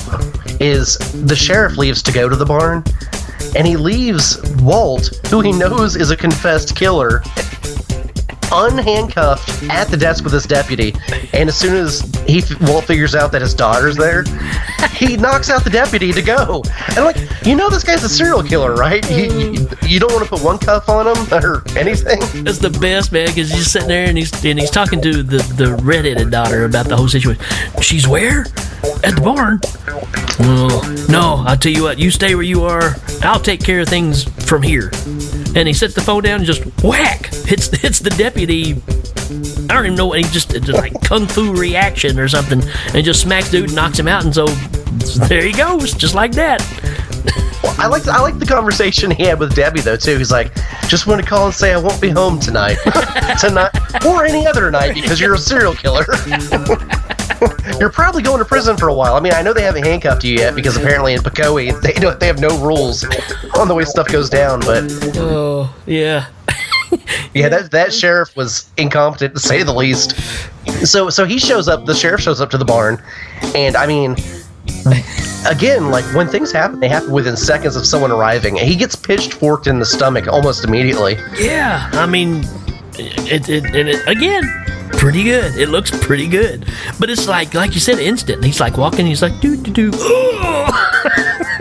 [0.60, 2.84] is the sheriff leaves to go to the barn,
[3.56, 7.22] and he leaves Walt, who he knows is a confessed killer,
[8.50, 10.94] unhandcuffed at the desk with his deputy.
[11.34, 14.24] And as soon as he Walt figures out that his daughter's there,
[14.94, 16.64] he knocks out the deputy to go.
[16.96, 19.08] And like, you know, this guy's a serial killer, right?
[19.10, 22.20] You, you, you don't want to put one cuff on him or anything.
[22.44, 25.38] That's the best, man, because he's sitting there and he's and he's talking to the
[25.56, 27.44] the redheaded daughter about the whole situation.
[27.82, 28.42] She's where?
[29.04, 29.60] At the barn.
[30.40, 32.00] Well, no, I'll tell you what.
[32.00, 32.96] You stay where you are.
[33.24, 34.92] I'll take care of things from here.
[35.56, 38.39] And he sets the phone down and just whack hits hits the deputy.
[38.48, 42.62] I don't even know what he just did, like kung fu reaction or something,
[42.94, 44.46] and just smacks dude, and knocks him out, and so
[45.28, 46.62] there he goes, just like that.
[47.64, 50.18] Well, I like I like the conversation he had with Debbie though too.
[50.18, 50.54] He's like,
[50.88, 52.78] just want to call and say I won't be home tonight,
[53.40, 53.72] tonight
[54.06, 56.06] or any other night because you're a serial killer.
[57.80, 59.16] you're probably going to prison for a while.
[59.16, 62.20] I mean, I know they haven't handcuffed you yet because apparently in Pecoe they don't
[62.20, 63.04] they have no rules
[63.58, 64.62] on the way stuff goes down.
[64.62, 64.86] But
[65.18, 66.28] Oh yeah.
[67.34, 70.20] yeah, that that sheriff was incompetent to say the least.
[70.86, 71.86] So so he shows up.
[71.86, 73.02] The sheriff shows up to the barn,
[73.56, 74.16] and I mean,
[75.48, 78.60] again, like when things happen, they happen within seconds of someone arriving.
[78.60, 81.18] And he gets pitched forked in the stomach almost immediately.
[81.40, 82.44] Yeah, I mean,
[82.98, 84.44] it, it, it, it again,
[84.92, 85.56] pretty good.
[85.56, 86.66] It looks pretty good,
[87.00, 88.44] but it's like, like you said, instant.
[88.44, 89.06] He's like walking.
[89.06, 89.92] He's like, doo doo doo.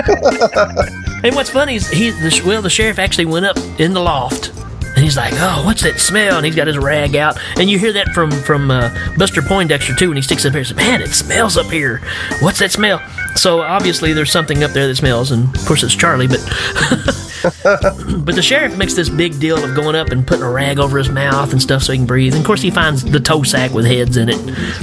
[1.22, 4.53] and what's funny is he, the, well, the sheriff actually went up in the loft.
[4.99, 7.79] And he's like, "Oh, what's that smell?" And he's got his rag out, and you
[7.79, 10.07] hear that from from uh, Buster Poindexter too.
[10.07, 12.03] And he sticks up here and says, "Man, it smells up here.
[12.41, 13.01] What's that smell?"
[13.37, 16.27] So obviously there's something up there that smells, and of course it's Charlie.
[16.27, 16.41] But
[18.25, 20.99] but the sheriff makes this big deal of going up and putting a rag over
[20.99, 22.35] his mouth and stuff so he can breathe.
[22.35, 24.39] And of course, he finds the toe sack with heads in it.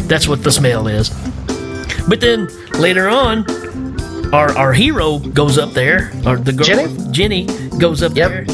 [0.08, 1.10] That's what the smell is.
[2.08, 2.48] But then
[2.80, 3.46] later on,
[4.34, 7.12] our our hero goes up there, or the girl Jenny?
[7.12, 7.46] Jenny
[7.80, 8.46] goes up there,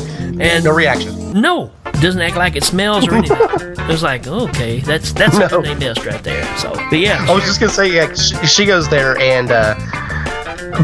[0.41, 1.33] and no reaction.
[1.33, 1.71] No,
[2.01, 3.37] doesn't act like it smells or anything.
[3.61, 5.47] it was like, okay, that's that's No.
[5.47, 6.57] something they missed right there.
[6.57, 9.75] So, but yeah, I was just gonna say, yeah, she, she goes there and uh,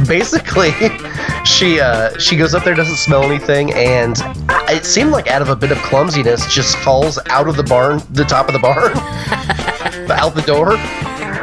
[0.08, 0.72] basically
[1.46, 4.16] she uh, she goes up there, doesn't smell anything, and
[4.70, 8.02] it seemed like out of a bit of clumsiness, just falls out of the barn,
[8.12, 8.92] the top of the barn,
[10.12, 10.74] out the door.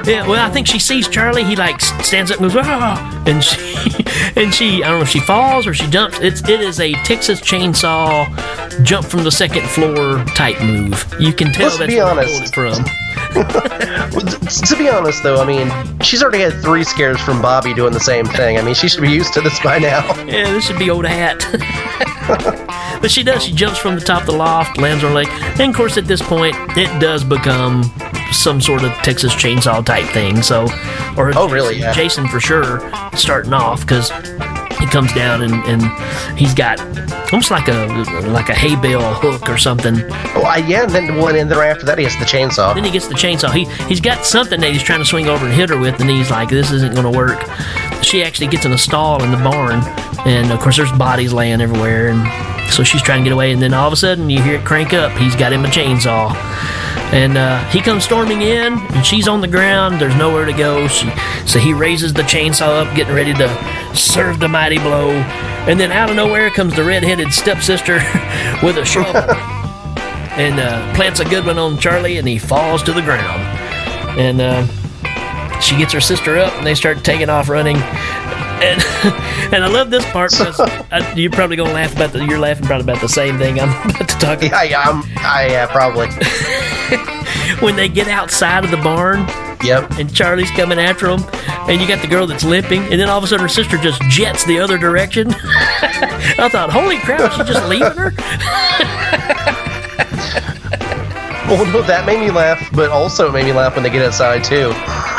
[0.07, 1.45] Yeah, well, I think she sees Charlie.
[1.45, 4.04] He like stands up and goes, ah, and she,
[4.37, 6.19] and she, I don't know if she falls or she jumps.
[6.21, 8.27] It's it is a Texas Chainsaw
[8.85, 11.05] jump from the second floor type move.
[11.19, 12.55] You can tell Let's that's be where honest.
[12.55, 12.85] pulled it from.
[13.35, 18.01] to be honest, though, I mean, she's already had three scares from Bobby doing the
[18.01, 18.59] same thing.
[18.59, 20.07] I mean, she should be used to this by now.
[20.25, 21.39] Yeah, this should be old hat.
[23.01, 23.43] but she does.
[23.45, 25.29] She jumps from the top of the loft, lands on her leg,
[25.61, 27.85] and of course, at this point, it does become
[28.33, 30.43] some sort of Texas Chainsaw type thing.
[30.43, 30.67] So,
[31.17, 31.79] or Oh, really?
[31.79, 31.93] Yeah.
[31.93, 32.81] Jason for sure
[33.17, 34.11] starting off because
[34.85, 36.79] he comes down and, and he's got
[37.33, 37.87] almost like a
[38.29, 39.95] like a hay bale hook or something.
[40.37, 42.75] Oh, I, yeah, and then one, and then right after that, he has the chainsaw.
[42.75, 43.53] Then he gets the chainsaw.
[43.53, 46.11] He he's got something that he's trying to swing over and hit her with, and
[46.11, 47.41] he's like, "This isn't going to work."
[48.03, 49.81] She actually gets in a stall in the barn,
[50.27, 52.21] and of course, there's bodies laying everywhere, and
[52.75, 53.53] so she's trying to get away.
[53.53, 55.13] And then all of a sudden, you hear it crank up.
[55.13, 56.35] He's got him a chainsaw.
[57.13, 60.01] And uh, he comes storming in, and she's on the ground.
[60.01, 60.89] There's nowhere to go.
[60.89, 61.09] She,
[61.47, 65.11] so he raises the chainsaw up, getting ready to serve the mighty blow.
[65.11, 67.95] And then out of nowhere comes the red-headed stepsister
[68.63, 69.15] with a shovel
[70.37, 73.41] and uh, plants a good one on Charlie, and he falls to the ground.
[74.19, 77.77] And uh, she gets her sister up, and they start taking off running.
[78.63, 78.83] And,
[79.55, 82.25] and I love this part because I, you're probably gonna laugh about the.
[82.25, 84.43] You're laughing probably about the same thing I'm about to talk about.
[84.43, 86.09] Yeah, yeah, I'm, I yeah, probably.
[87.61, 89.27] when they get outside of the barn.
[89.63, 89.93] Yep.
[89.93, 91.25] And Charlie's coming after them,
[91.71, 93.79] and you got the girl that's limping, and then all of a sudden her sister
[93.79, 95.29] just jets the other direction.
[95.31, 98.13] I thought, holy crap, she's just leaving her.
[101.47, 104.03] Well, no, that made me laugh, but also it made me laugh when they get
[104.03, 104.73] outside too.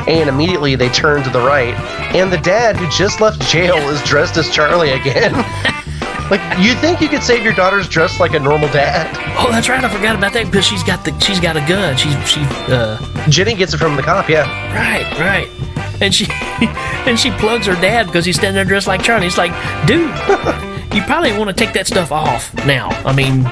[0.07, 1.73] And immediately they turn to the right,
[2.15, 5.33] and the dad who just left jail is dressed as Charlie again.
[6.29, 9.15] like you think you could save your daughter's dressed like a normal dad?
[9.37, 9.83] Oh, that's right.
[9.83, 11.97] I forgot about that because she's got the she's got a gun.
[11.97, 12.97] She's she uh
[13.29, 14.29] Jenny gets it from the cop.
[14.29, 14.45] Yeah.
[14.73, 16.01] right right.
[16.01, 16.27] And she
[17.05, 19.25] and she plugs her dad because he's standing there dressed like Charlie.
[19.25, 19.51] He's like,
[19.85, 20.09] dude,
[20.93, 22.89] you probably want to take that stuff off now.
[23.05, 23.43] I mean,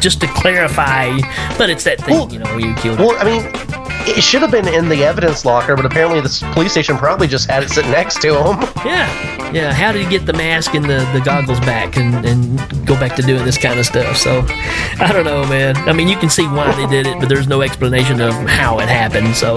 [0.00, 1.18] just to clarify.
[1.56, 2.98] But it's that thing, you know, where you killed.
[2.98, 3.77] Well, I mean,
[4.16, 7.48] it should have been in the evidence locker, but apparently the police station probably just
[7.48, 8.60] had it sitting next to him.
[8.84, 9.72] Yeah, yeah.
[9.72, 13.16] How did he get the mask and the, the goggles back and, and go back
[13.16, 14.16] to doing this kind of stuff?
[14.16, 14.44] So,
[15.00, 15.76] I don't know, man.
[15.88, 18.78] I mean, you can see why they did it, but there's no explanation of how
[18.80, 19.34] it happened.
[19.36, 19.56] So,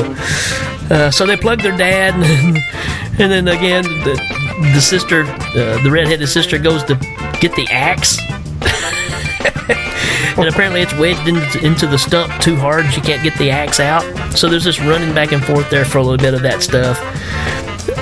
[0.89, 2.57] uh, so they plugged their dad, and,
[3.19, 4.15] and then again, the
[4.73, 6.95] the sister, uh, the redheaded sister, goes to
[7.39, 8.17] get the axe.
[10.37, 13.49] And apparently it's wedged into, into the stump too hard and she can't get the
[13.49, 14.03] axe out.
[14.37, 16.99] So there's this running back and forth there for a little bit of that stuff.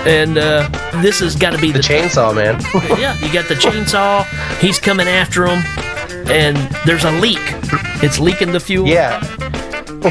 [0.05, 0.69] And uh,
[1.01, 2.61] this has got to be the, chainsaw, man.
[2.99, 4.25] yeah, you got the chainsaw.
[4.59, 5.63] He's coming after him,
[6.29, 7.39] and there's a leak.
[8.01, 8.87] It's leaking the fuel.
[8.87, 9.19] Yeah.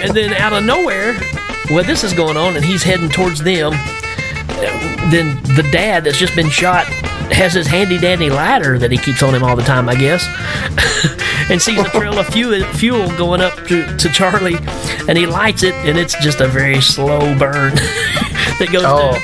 [0.03, 1.19] and then out of nowhere,
[1.71, 3.73] well, this is going on, and he's heading towards them.
[5.11, 6.85] Then the dad that's just been shot
[7.33, 10.25] has his handy dandy ladder that he keeps on him all the time, I guess,
[11.51, 14.57] and sees a trail of fuel, fuel going up to, to Charlie,
[15.09, 17.75] and he lights it, and it's just a very slow burn
[18.59, 19.13] that goes Oh.
[19.13, 19.23] down.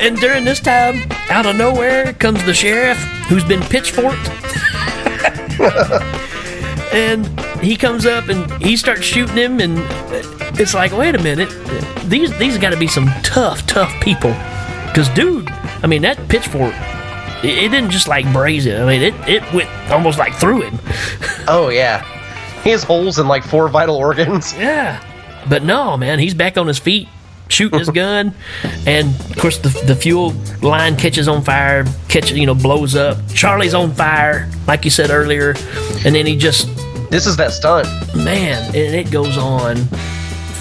[0.00, 2.98] And during this time, out of nowhere comes the sheriff
[3.28, 4.28] who's been pitchforked.
[6.92, 7.26] and
[7.62, 9.74] he comes up and he starts shooting him and
[10.60, 11.48] it's like wait a minute
[12.08, 14.30] these these got to be some tough tough people
[14.96, 15.46] because dude
[15.82, 16.72] i mean that pitchfork
[17.44, 18.80] it, it didn't just like braze it.
[18.80, 20.78] I mean it, it went almost like through him.
[21.48, 22.02] Oh yeah.
[22.64, 24.52] He has holes in like four vital organs.
[24.58, 25.00] yeah.
[25.48, 27.08] But no man he's back on his feet
[27.48, 28.34] shooting his gun.
[28.86, 33.18] And of course the, the fuel line catches on fire catches you know blows up.
[33.34, 35.50] Charlie's on fire like you said earlier.
[36.04, 36.66] And then he just
[37.10, 37.86] This is that stunt.
[38.16, 39.76] man and it goes on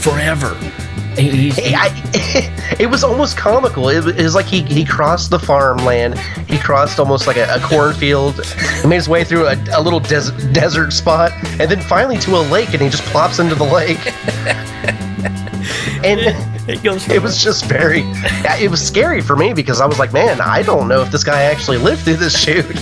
[0.03, 0.55] forever
[1.17, 3.89] He- I, it was almost comical.
[3.89, 6.17] It, was- it was like he, he crossed the farmland.
[6.47, 8.43] He crossed almost like a, a cornfield.
[8.81, 12.35] He made his way through a, a little des- desert spot, and then finally to
[12.35, 13.99] a lake, and he just plops into the lake.
[16.05, 16.35] and it.
[16.67, 18.01] It was just very.
[18.59, 21.23] It was scary for me because I was like, man, I don't know if this
[21.23, 22.65] guy actually lived through this shoot.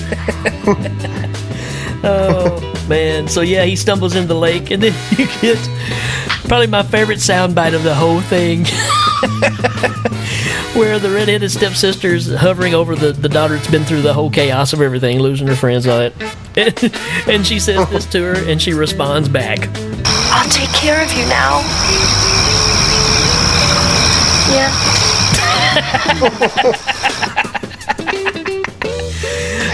[2.06, 5.58] oh man so yeah he stumbles in the lake and then you get
[6.48, 8.60] probably my favorite soundbite of the whole thing
[10.78, 14.74] where the redheaded stepsister's hovering over the, the daughter that's been through the whole chaos
[14.74, 16.14] of everything losing her friends all that
[16.56, 16.94] and,
[17.28, 19.68] and she says this to her and she responds back
[20.36, 21.62] I'll take care of you now.
[24.52, 24.72] Yeah.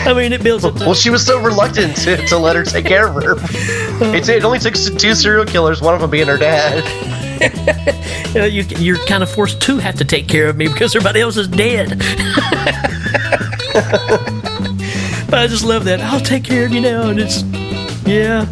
[0.05, 2.63] I mean, it builds up to Well, she was so reluctant to, to let her
[2.63, 3.35] take care of her.
[4.01, 6.85] It, it only took two serial killers, one of them being her dad.
[8.33, 10.95] you know, you, you're kind of forced to have to take care of me because
[10.95, 11.89] everybody else is dead.
[15.29, 15.99] but I just love that.
[15.99, 17.43] I'll take care of you now, and it's
[18.07, 18.45] yeah.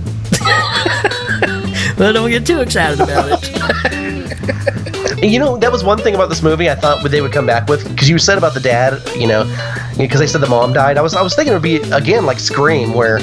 [1.97, 3.47] but don't get too excited about it.
[5.23, 7.67] You know, that was one thing about this movie I thought they would come back
[7.67, 9.43] with because you said about the dad, you know,
[9.97, 10.97] because they said the mom died.
[10.97, 13.19] I was I was thinking it would be again like Scream, where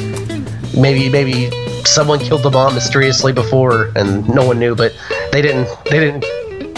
[0.77, 1.51] maybe maybe
[1.85, 4.93] someone killed the mom mysteriously before and no one knew, but
[5.33, 6.25] they didn't they didn't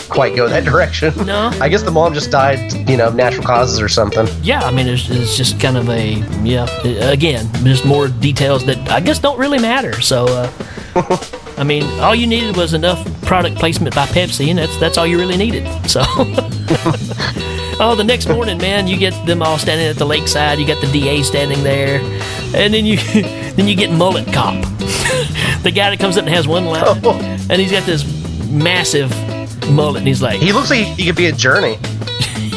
[0.09, 1.15] quite go that direction.
[1.27, 1.51] No.
[1.61, 4.27] I guess the mom just died, you know, natural causes or something.
[4.43, 6.67] Yeah, I mean, it's, it's just kind of a yeah.
[7.11, 10.01] Again, just more details that I guess don't really matter.
[10.01, 11.25] So, uh,
[11.59, 15.07] I mean, all you needed was enough product placement by Pepsi, and that's that's all
[15.07, 15.67] you really needed.
[15.89, 16.03] So,
[17.81, 20.59] oh, the next morning, man, you get them all standing at the lakeside.
[20.59, 22.01] You got the DA standing there,
[22.55, 22.97] and then you
[23.57, 24.55] then you get Mullet Cop,
[25.63, 28.05] the guy that comes up and has one line, and he's got this
[28.51, 29.11] massive
[29.71, 31.79] mullet, and he's like, He looks like he could be a journey.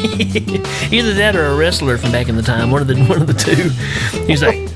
[0.90, 3.26] Either that or a wrestler from back in the time, one of the one of
[3.26, 3.68] the two.
[4.26, 4.70] He's like,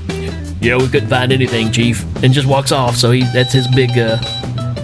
[0.61, 2.95] "Yeah, we couldn't find anything, Chief," and just walks off.
[2.95, 4.17] So he that's his big uh,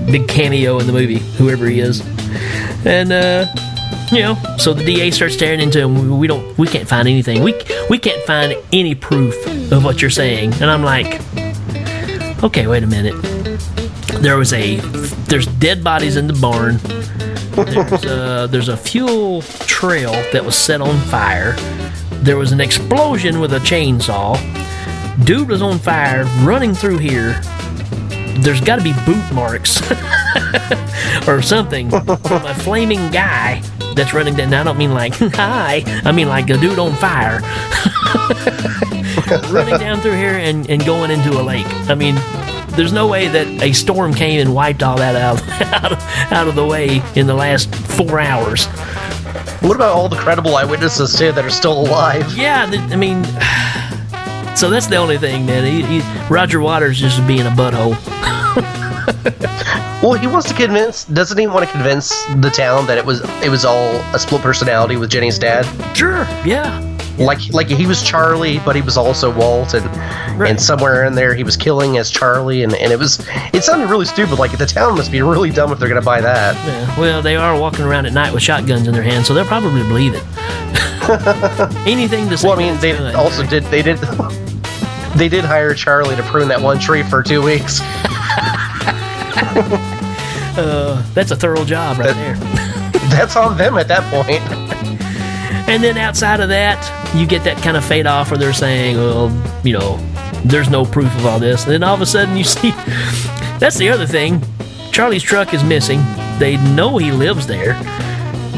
[0.07, 2.01] big cameo in the movie, whoever he is.
[2.85, 3.45] And uh,
[4.11, 6.17] you know, so the DA starts staring into him.
[6.19, 7.43] We don't, we can't find anything.
[7.43, 7.53] We
[7.89, 9.35] we can't find any proof
[9.71, 10.53] of what you're saying.
[10.55, 11.21] And I'm like,
[12.43, 13.15] okay, wait a minute.
[14.21, 14.77] There was a
[15.27, 16.77] there's dead bodies in the barn.
[17.51, 21.53] There's a, there's a fuel trail that was set on fire.
[22.21, 24.37] There was an explosion with a chainsaw.
[25.25, 27.41] Dude was on fire running through here.
[28.39, 29.81] There's got to be boot marks
[31.27, 33.61] or something from a flaming guy
[33.95, 34.53] that's running down.
[34.53, 35.83] I don't mean like hi.
[36.05, 37.41] I mean like a dude on fire
[39.51, 41.67] running down through here and, and going into a lake.
[41.89, 42.15] I mean,
[42.75, 45.41] there's no way that a storm came and wiped all that out,
[45.73, 45.99] out, of,
[46.31, 48.65] out of the way in the last four hours.
[49.61, 52.35] What about all the credible eyewitnesses too that are still alive?
[52.35, 53.23] Yeah, I mean,
[54.55, 55.65] so that's the only thing, man.
[55.65, 57.97] He, he, Roger Waters just being a butthole.
[60.01, 61.05] Well, he wants to convince.
[61.05, 64.41] Doesn't he want to convince the town that it was it was all a split
[64.41, 65.63] personality with Jenny's dad?
[65.95, 66.23] Sure.
[66.43, 66.87] Yeah.
[67.19, 69.85] Like like he was Charlie, but he was also Walt, and
[70.41, 73.23] and somewhere in there he was killing as Charlie, and, and it was
[73.53, 74.39] it sounded really stupid.
[74.39, 76.55] Like the town must be really dumb if they're gonna buy that.
[76.65, 79.45] Yeah, well, they are walking around at night with shotguns in their hands, so they'll
[79.45, 80.23] probably believe it.
[81.87, 82.47] Anything to say.
[82.47, 83.97] Well, I mean, they also did they did
[85.15, 87.81] they did hire Charlie to prune that one tree for two weeks.
[90.57, 92.35] uh, that's a thorough job right there.
[93.11, 94.41] That's on them at that point.
[95.67, 98.95] And then outside of that, you get that kind of fade off where they're saying,
[98.95, 99.29] well,
[99.63, 99.97] you know,
[100.45, 101.63] there's no proof of all this.
[101.63, 102.71] And then all of a sudden you see
[103.59, 104.41] that's the other thing.
[104.91, 106.01] Charlie's truck is missing.
[106.39, 107.75] They know he lives there.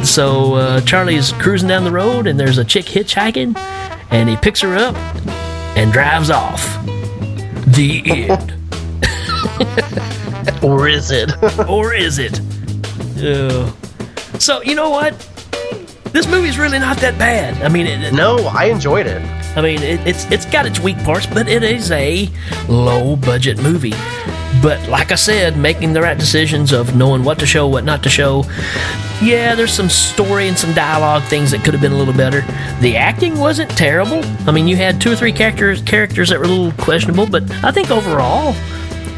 [0.04, 3.58] So uh, Charlie's cruising down the road and there's a chick hitchhiking
[4.12, 4.96] and he picks her up
[5.76, 6.62] and drives off.
[7.66, 8.54] The end.
[10.64, 11.32] or is it?
[11.70, 12.40] or is it?
[14.42, 15.14] So, you know what?
[16.12, 17.62] This movie's really not that bad.
[17.64, 19.22] I mean, it, no, I enjoyed it.
[19.58, 22.30] I mean, it, it's it's got its weak parts, but it is a
[22.68, 23.94] low budget movie.
[24.62, 28.04] But like I said, making the right decisions of knowing what to show, what not
[28.04, 28.46] to show.
[29.22, 32.42] Yeah, there's some story and some dialogue things that could have been a little better.
[32.80, 34.24] The acting wasn't terrible.
[34.48, 37.50] I mean, you had two or three characters characters that were a little questionable, but
[37.64, 38.54] I think overall,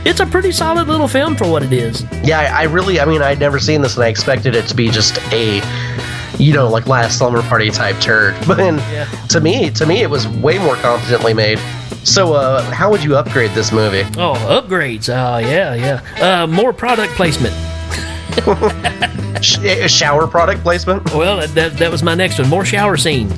[0.06, 2.06] it's a pretty solid little film for what it is.
[2.24, 4.76] Yeah, I, I really, I mean, I'd never seen this, and I expected it to
[4.76, 5.62] be just a
[6.40, 8.36] you know, like last slumber party type turd.
[8.48, 9.06] But then, yeah.
[9.30, 11.60] to me, to me, it was way more competently made.
[12.04, 14.04] So, uh, how would you upgrade this movie?
[14.20, 15.10] Oh, upgrades.
[15.10, 16.44] Oh, uh, yeah, yeah.
[16.44, 17.54] Uh, more product placement.
[19.44, 21.04] Sh- shower product placement?
[21.14, 22.50] Well, that, that was my next one.
[22.50, 23.30] More shower scene.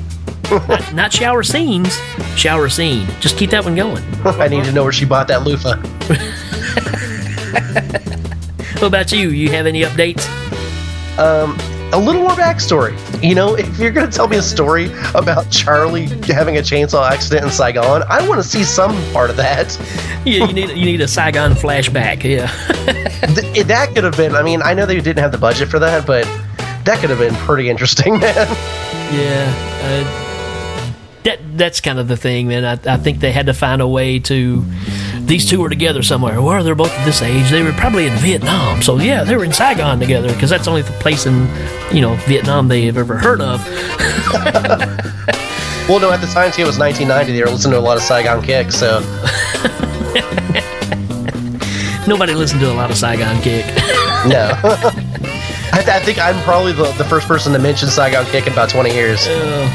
[0.50, 1.98] not, not, shower scenes,
[2.36, 3.06] shower scene.
[3.20, 4.04] Just keep that one going.
[4.24, 5.76] I need to know where she bought that loofah.
[8.74, 9.30] What about you?
[9.30, 10.26] You have any updates?
[11.18, 11.58] Um,
[11.92, 12.94] a little more backstory.
[13.22, 17.10] You know, if you're going to tell me a story about Charlie having a chainsaw
[17.10, 19.76] accident in Saigon, I want to see some part of that.
[20.24, 22.22] yeah, you need you need a Saigon flashback.
[22.22, 22.46] Yeah,
[23.34, 24.36] Th- that could have been.
[24.36, 26.24] I mean, I know they didn't have the budget for that, but
[26.84, 28.34] that could have been pretty interesting, man.
[29.12, 29.52] Yeah,
[29.82, 32.64] uh, that that's kind of the thing, man.
[32.64, 34.64] I, I think they had to find a way to
[35.28, 36.40] these two were together somewhere.
[36.40, 37.50] Well, they're both at this age.
[37.50, 38.82] They were probably in Vietnam.
[38.82, 41.48] So yeah, they were in Saigon together because that's only the only place in
[41.92, 43.64] you know Vietnam they've ever heard of.
[45.88, 47.32] well, no, at the time too, it was 1990.
[47.32, 49.00] They were listening to a lot of Saigon Kick, so.
[52.06, 53.66] Nobody listened to a lot of Saigon Kick.
[54.26, 54.52] no.
[55.70, 58.54] I, th- I, think I'm probably the, the first person to mention Saigon Kick in
[58.54, 59.26] about 20 years.
[59.26, 59.68] Uh,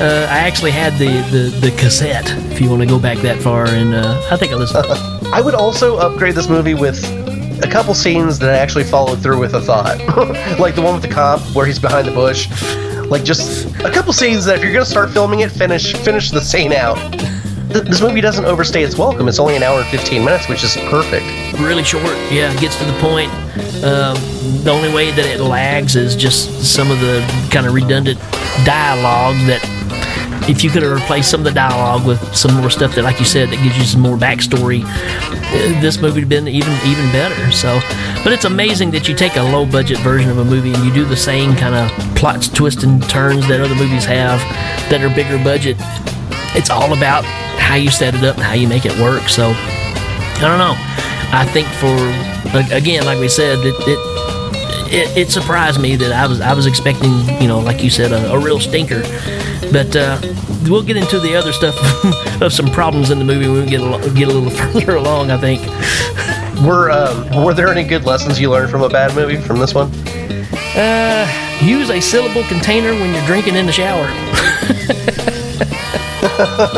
[0.00, 3.40] uh, I actually had the, the, the cassette, if you want to go back that
[3.40, 4.86] far, and uh, I think I listened.
[5.34, 7.04] I would also upgrade this movie with
[7.64, 9.98] a couple scenes that I actually followed through with a thought,
[10.60, 12.48] like the one with the cop where he's behind the bush.
[13.10, 16.40] Like just a couple scenes that if you're gonna start filming it, finish finish the
[16.40, 16.96] scene out.
[17.72, 19.28] th- this movie doesn't overstay its welcome.
[19.28, 21.24] It's only an hour and 15 minutes, which is perfect.
[21.58, 22.04] really short.
[22.30, 23.32] Yeah, it gets to the point.
[23.82, 24.16] Um,
[24.62, 27.20] the only way that it lags is just some of the
[27.50, 28.20] kind of redundant
[28.64, 29.77] dialogue that.
[30.48, 33.18] If you could have replaced some of the dialogue with some more stuff that, like
[33.18, 36.72] you said, that gives you some more backstory, uh, this movie would have been even
[36.86, 37.52] even better.
[37.52, 37.80] So,
[38.24, 40.92] but it's amazing that you take a low budget version of a movie and you
[40.92, 44.40] do the same kind of plots, twists, and turns that other movies have
[44.90, 45.76] that are bigger budget.
[46.56, 47.24] It's all about
[47.58, 49.28] how you set it up and how you make it work.
[49.28, 50.76] So, I don't know.
[51.30, 51.92] I think for
[52.72, 53.98] again, like we said, it it,
[54.90, 58.12] it, it surprised me that I was I was expecting you know like you said
[58.12, 59.02] a, a real stinker,
[59.72, 60.20] but uh,
[60.64, 61.76] we'll get into the other stuff
[62.42, 65.30] of some problems in the movie when we get a, get a little further along.
[65.30, 65.62] I think.
[66.66, 69.74] Were um, were there any good lessons you learned from a bad movie from this
[69.74, 69.92] one?
[70.74, 71.26] Uh,
[71.62, 74.08] use a syllable container when you're drinking in the shower.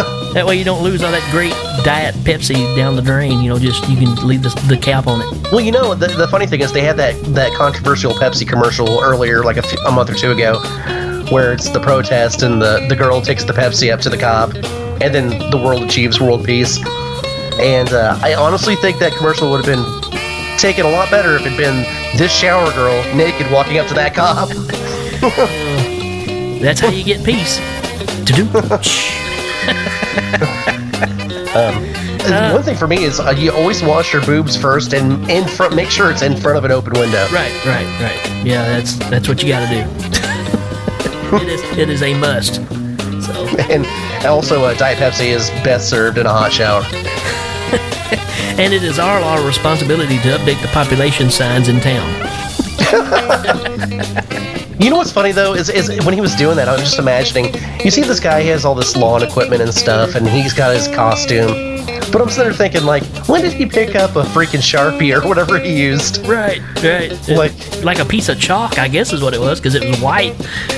[0.35, 1.53] that way you don't lose all that great
[1.85, 3.41] diet Pepsi down the drain.
[3.41, 5.53] You know, just you can leave the, the cap on it.
[5.53, 9.01] Well, you know, the, the funny thing is they had that, that controversial Pepsi commercial
[9.03, 10.61] earlier, like a, few- a month or two ago,
[11.31, 14.55] where it's the protest and the, the girl takes the Pepsi up to the cop,
[15.03, 16.79] and then the world achieves world peace.
[17.59, 21.43] And uh, I honestly think that commercial would have been taken a lot better if
[21.43, 21.83] it'd been
[22.17, 24.49] this shower girl naked walking up to that cop.
[26.61, 27.59] That's how you get peace.
[28.31, 28.45] To do.
[31.55, 35.47] um, one thing for me is uh, you always wash your boobs first and in
[35.47, 35.75] front.
[35.75, 37.27] Make sure it's in front of an open window.
[37.33, 38.45] Right, right, right.
[38.45, 39.81] Yeah, that's that's what you got to do.
[41.37, 42.57] it is it is a must.
[43.25, 43.87] So And
[44.27, 46.83] also, uh, Diet Pepsi is best served in a hot shower.
[48.61, 52.09] and it is our our responsibility to update the population signs in town.
[54.81, 56.99] You know what's funny though is, is when he was doing that, I was just
[56.99, 57.55] imagining.
[57.85, 60.75] You see this guy, he has all this lawn equipment and stuff, and he's got
[60.75, 61.77] his costume.
[62.11, 65.27] But I'm sitting there thinking, like, when did he pick up a freaking sharpie or
[65.29, 66.27] whatever he used?
[66.27, 67.11] Right, right.
[67.29, 67.53] Like,
[67.85, 70.33] like a piece of chalk, I guess is what it was, because it was white,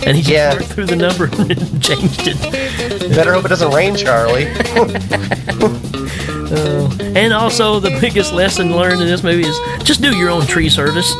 [0.06, 0.54] and he just Yeah.
[0.54, 3.14] worked through the number and changed it.
[3.14, 4.48] better hope it doesn't rain, Charlie.
[6.52, 6.86] Uh,
[7.16, 10.68] and also, the biggest lesson learned in this movie is just do your own tree
[10.68, 11.14] service.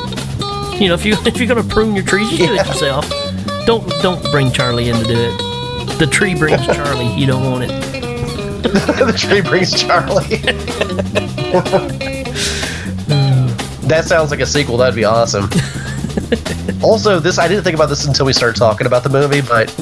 [0.81, 3.09] You know, if you if you're gonna prune your trees, you do it yourself.
[3.67, 5.99] Don't don't bring Charlie in to do it.
[5.99, 7.13] The tree brings Charlie.
[7.15, 7.69] You don't want it.
[8.63, 10.37] the tree brings Charlie.
[13.87, 14.77] that sounds like a sequel.
[14.77, 15.45] That'd be awesome.
[16.83, 19.73] also, this I didn't think about this until we started talking about the movie, but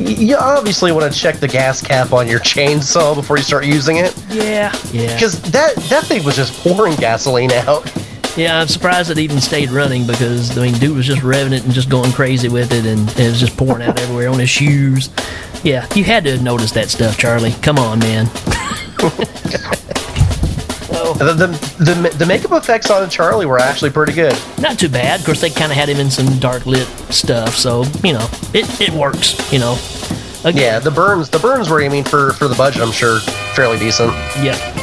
[0.00, 3.96] you obviously want to check the gas cap on your chainsaw before you start using
[3.96, 5.14] it, Yeah, yeah.
[5.14, 7.90] because that that thing was just pouring gasoline out.
[8.38, 11.64] Yeah, I'm surprised it even stayed running because I mean, dude was just revving it
[11.64, 14.48] and just going crazy with it, and it was just pouring out everywhere on his
[14.48, 15.10] shoes.
[15.64, 17.50] Yeah, you had to have noticed that stuff, Charlie.
[17.62, 18.30] Come on, man.
[21.18, 24.36] The, the, the, the makeup effects on Charlie were actually pretty good.
[24.60, 25.20] Not too bad.
[25.20, 28.28] Of course, they kind of had him in some dark lit stuff, so you know,
[28.54, 29.52] it, it works.
[29.52, 29.78] You know.
[30.44, 33.20] Yeah, the burns the burns were, I mean, for for the budget, I'm sure
[33.54, 34.12] fairly decent.
[34.42, 34.77] Yeah.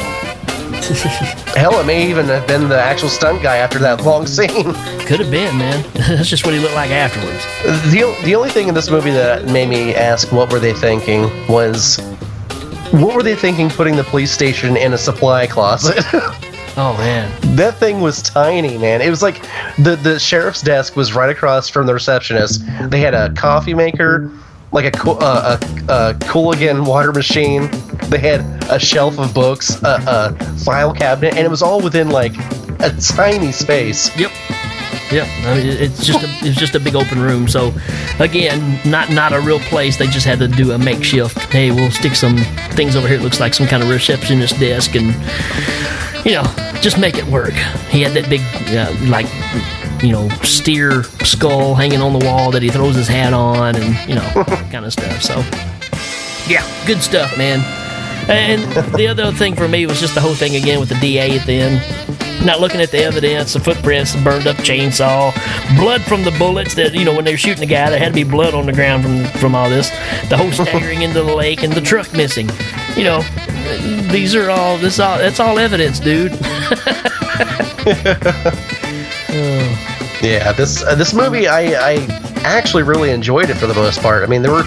[1.56, 4.72] Hell, it may even have been the actual stunt guy after that long scene.
[5.06, 5.84] Could have been, man.
[5.94, 7.44] That's just what he looked like afterwards.
[7.92, 11.22] The, the only thing in this movie that made me ask what were they thinking
[11.48, 11.98] was
[12.92, 16.04] what were they thinking putting the police station in a supply closet?
[16.78, 17.32] Oh man.
[17.56, 19.00] that thing was tiny, man.
[19.00, 19.40] It was like
[19.78, 22.62] the the sheriff's desk was right across from the receptionist.
[22.90, 24.30] They had a coffee maker,
[24.72, 27.70] like a uh, a, a Culligan water machine.
[28.08, 28.40] They had
[28.70, 32.32] a shelf of books, a, a file cabinet, and it was all within like
[32.80, 34.16] a tiny space.
[34.16, 34.30] Yep.
[35.12, 35.28] Yep.
[35.44, 37.46] I mean, it's just a, it's just a big open room.
[37.46, 37.72] So,
[38.18, 39.96] again, not not a real place.
[39.96, 41.36] They just had to do a makeshift.
[41.52, 42.36] Hey, we'll stick some
[42.72, 43.18] things over here.
[43.18, 45.14] It looks like some kind of receptionist desk, and
[46.26, 46.42] you know,
[46.80, 47.52] just make it work.
[47.88, 48.40] He had that big,
[48.74, 49.26] uh, like,
[50.02, 54.08] you know, steer skull hanging on the wall that he throws his hat on, and
[54.08, 55.22] you know, kind of stuff.
[55.22, 55.36] So,
[56.48, 57.60] yeah, good stuff, man.
[58.28, 58.62] And
[58.94, 61.46] the other thing for me was just the whole thing again with the DA at
[61.46, 62.44] the end.
[62.44, 65.32] Not looking at the evidence, the footprints, the burned up chainsaw,
[65.76, 68.08] blood from the bullets that, you know, when they were shooting the guy, there had
[68.08, 69.90] to be blood on the ground from, from all this.
[70.28, 72.48] The whole staggering into the lake and the truck missing.
[72.94, 73.22] You know,
[74.10, 76.32] these are all, this all, that's all evidence, dude.
[80.22, 82.06] Yeah, this uh, this movie I I
[82.42, 84.24] actually really enjoyed it for the most part.
[84.24, 84.64] I mean, there were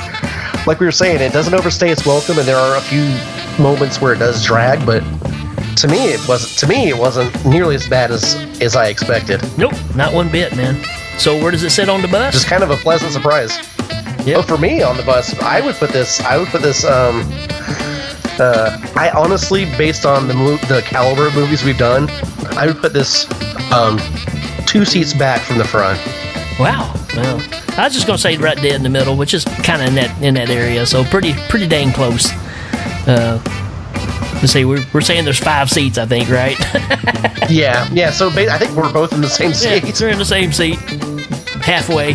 [0.67, 3.03] like we were saying, it doesn't overstay its welcome, and there are a few
[3.59, 5.01] moments where it does drag, but
[5.77, 9.41] to me it wasn't to me it wasn't nearly as bad as as I expected.
[9.57, 10.83] Nope, not one bit, man.
[11.17, 12.33] So where does it sit on the bus?
[12.33, 13.57] Just kind of a pleasant surprise.
[14.27, 17.23] Oh, for me on the bus, I would put this I would put this um
[18.39, 22.09] Uh, I honestly, based on the mo- the caliber of movies we've done,
[22.55, 23.25] I would put this
[23.73, 23.99] um,
[24.65, 25.99] two seats back from the front.
[26.57, 26.93] Wow.
[27.17, 27.41] Well,
[27.77, 29.95] I was just gonna say right dead in the middle, which is kind of in
[29.95, 32.31] that in that area, so pretty pretty dang close.
[33.09, 33.41] Uh,
[34.35, 36.57] let's see, we're, we're saying there's five seats, I think, right?
[37.49, 38.11] yeah, yeah.
[38.11, 39.83] So ba- I think we're both in the same seat.
[39.83, 40.77] Yeah, they're in the same seat,
[41.61, 42.13] halfway.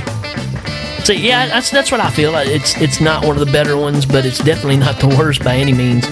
[1.05, 2.35] So yeah, that's that's what I feel.
[2.37, 5.57] It's it's not one of the better ones, but it's definitely not the worst by
[5.57, 6.07] any means.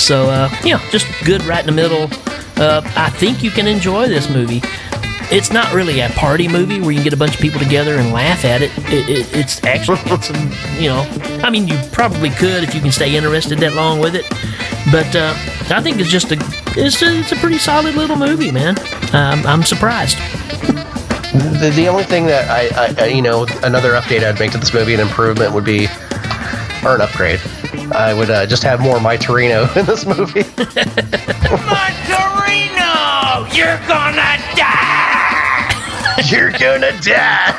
[0.00, 2.08] So uh, yeah, just good right in the middle.
[2.56, 4.62] Uh, I think you can enjoy this movie.
[5.30, 7.96] It's not really a party movie where you can get a bunch of people together
[7.96, 8.70] and laugh at it.
[8.90, 11.06] it, it it's actually got some, you know,
[11.42, 14.24] I mean, you probably could if you can stay interested that long with it.
[14.90, 15.34] But uh,
[15.74, 16.38] I think it's just a
[16.76, 18.78] it's a, it's a pretty solid little movie, man.
[19.12, 20.16] Um, I'm surprised.
[21.60, 24.72] The, the only thing that I, I, you know, another update I'd make to this
[24.72, 25.88] movie, an improvement would be,
[26.84, 27.40] or an upgrade.
[27.92, 30.44] I would uh, just have more My Torino in this movie.
[30.56, 33.54] My Torino!
[33.54, 35.07] You're gonna die!
[36.30, 37.52] You're gonna die!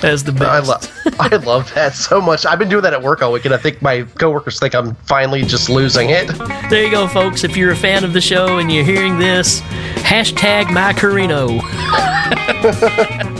[0.00, 0.42] That's the best.
[0.44, 0.80] I, lo-
[1.20, 2.44] I love that so much.
[2.46, 4.94] I've been doing that at work all week, and I think my coworkers think I'm
[4.96, 6.26] finally just losing it.
[6.70, 7.44] There you go, folks.
[7.44, 9.60] If you're a fan of the show and you're hearing this,
[10.00, 11.48] hashtag my Carino.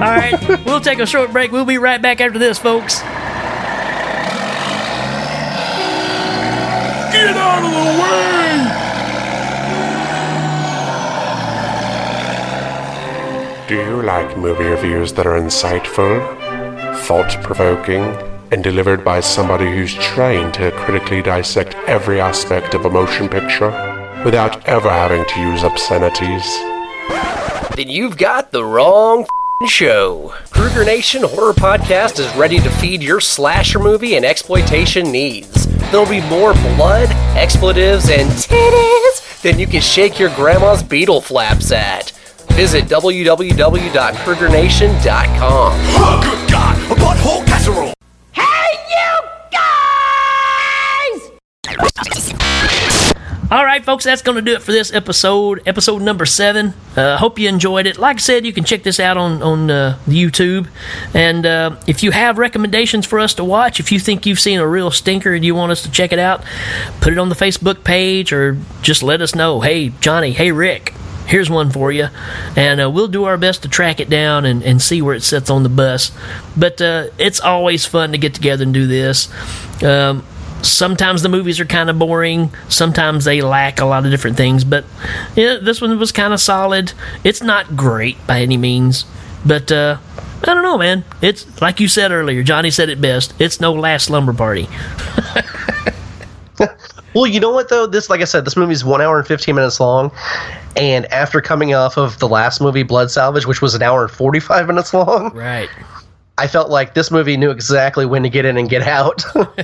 [0.00, 1.50] All right, we'll take a short break.
[1.52, 3.00] We'll be right back after this, folks.
[7.12, 8.89] Get out of the way!
[13.70, 16.18] Do you like movie reviews that are insightful,
[17.02, 18.02] thought provoking,
[18.50, 23.70] and delivered by somebody who's trained to critically dissect every aspect of a motion picture
[24.24, 26.42] without ever having to use obscenities?
[27.76, 29.24] Then you've got the wrong
[29.68, 30.34] show.
[30.50, 35.68] Kruger Nation Horror Podcast is ready to feed your slasher movie and exploitation needs.
[35.92, 41.70] There'll be more blood, expletives, and titties than you can shake your grandma's beetle flaps
[41.70, 42.10] at.
[42.54, 45.40] Visit www.krugernation.com.
[45.42, 46.76] Oh, good God!
[46.90, 47.92] A butthole casserole!
[48.32, 48.42] Hey,
[48.90, 49.20] you
[49.50, 51.30] guys!
[53.50, 56.72] All right, folks, that's going to do it for this episode, episode number seven.
[56.96, 57.98] Uh, hope you enjoyed it.
[57.98, 60.68] Like I said, you can check this out on on uh, YouTube,
[61.14, 64.60] and uh, if you have recommendations for us to watch, if you think you've seen
[64.60, 66.44] a real stinker and you want us to check it out,
[67.00, 69.58] put it on the Facebook page or just let us know.
[69.60, 70.30] Hey, Johnny.
[70.30, 70.94] Hey, Rick.
[71.30, 72.08] Here's one for you,
[72.56, 75.22] and uh, we'll do our best to track it down and, and see where it
[75.22, 76.10] sits on the bus.
[76.56, 79.32] But uh, it's always fun to get together and do this.
[79.80, 80.24] Um,
[80.62, 82.50] sometimes the movies are kind of boring.
[82.68, 84.64] Sometimes they lack a lot of different things.
[84.64, 84.84] But
[85.36, 86.92] yeah this one was kind of solid.
[87.24, 89.04] It's not great by any means.
[89.44, 89.98] But uh
[90.42, 91.04] i don't know man.
[91.22, 94.68] It's like you said earlier johnny said it best it's no last slumber party
[97.14, 97.86] Well, you know what though?
[97.86, 100.12] This, like I said, this movie is one hour and fifteen minutes long,
[100.76, 104.10] and after coming off of the last movie, Blood Salvage, which was an hour and
[104.10, 105.68] forty-five minutes long, right?
[106.38, 109.22] I felt like this movie knew exactly when to get in and get out.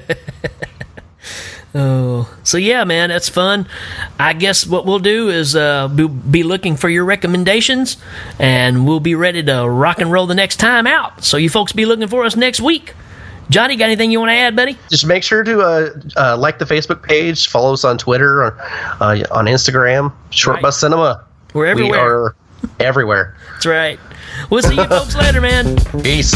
[1.79, 3.69] Oh, so yeah, man, that's fun.
[4.19, 7.99] I guess what we'll do is uh, be looking for your recommendations,
[8.39, 11.23] and we'll be ready to rock and roll the next time out.
[11.23, 12.95] So you folks be looking for us next week.
[13.49, 14.77] Johnny, got anything you want to add, buddy?
[14.91, 18.59] Just make sure to uh, uh, like the Facebook page, follow us on Twitter, or
[19.01, 20.63] uh, on Instagram, Short Right.
[20.63, 21.25] Bus Cinema.
[21.55, 22.01] We're We everywhere.
[22.25, 22.37] are
[22.81, 23.37] everywhere.
[23.53, 24.01] That's right.
[24.51, 25.77] We'll see you folks later, man.
[26.03, 26.35] Peace.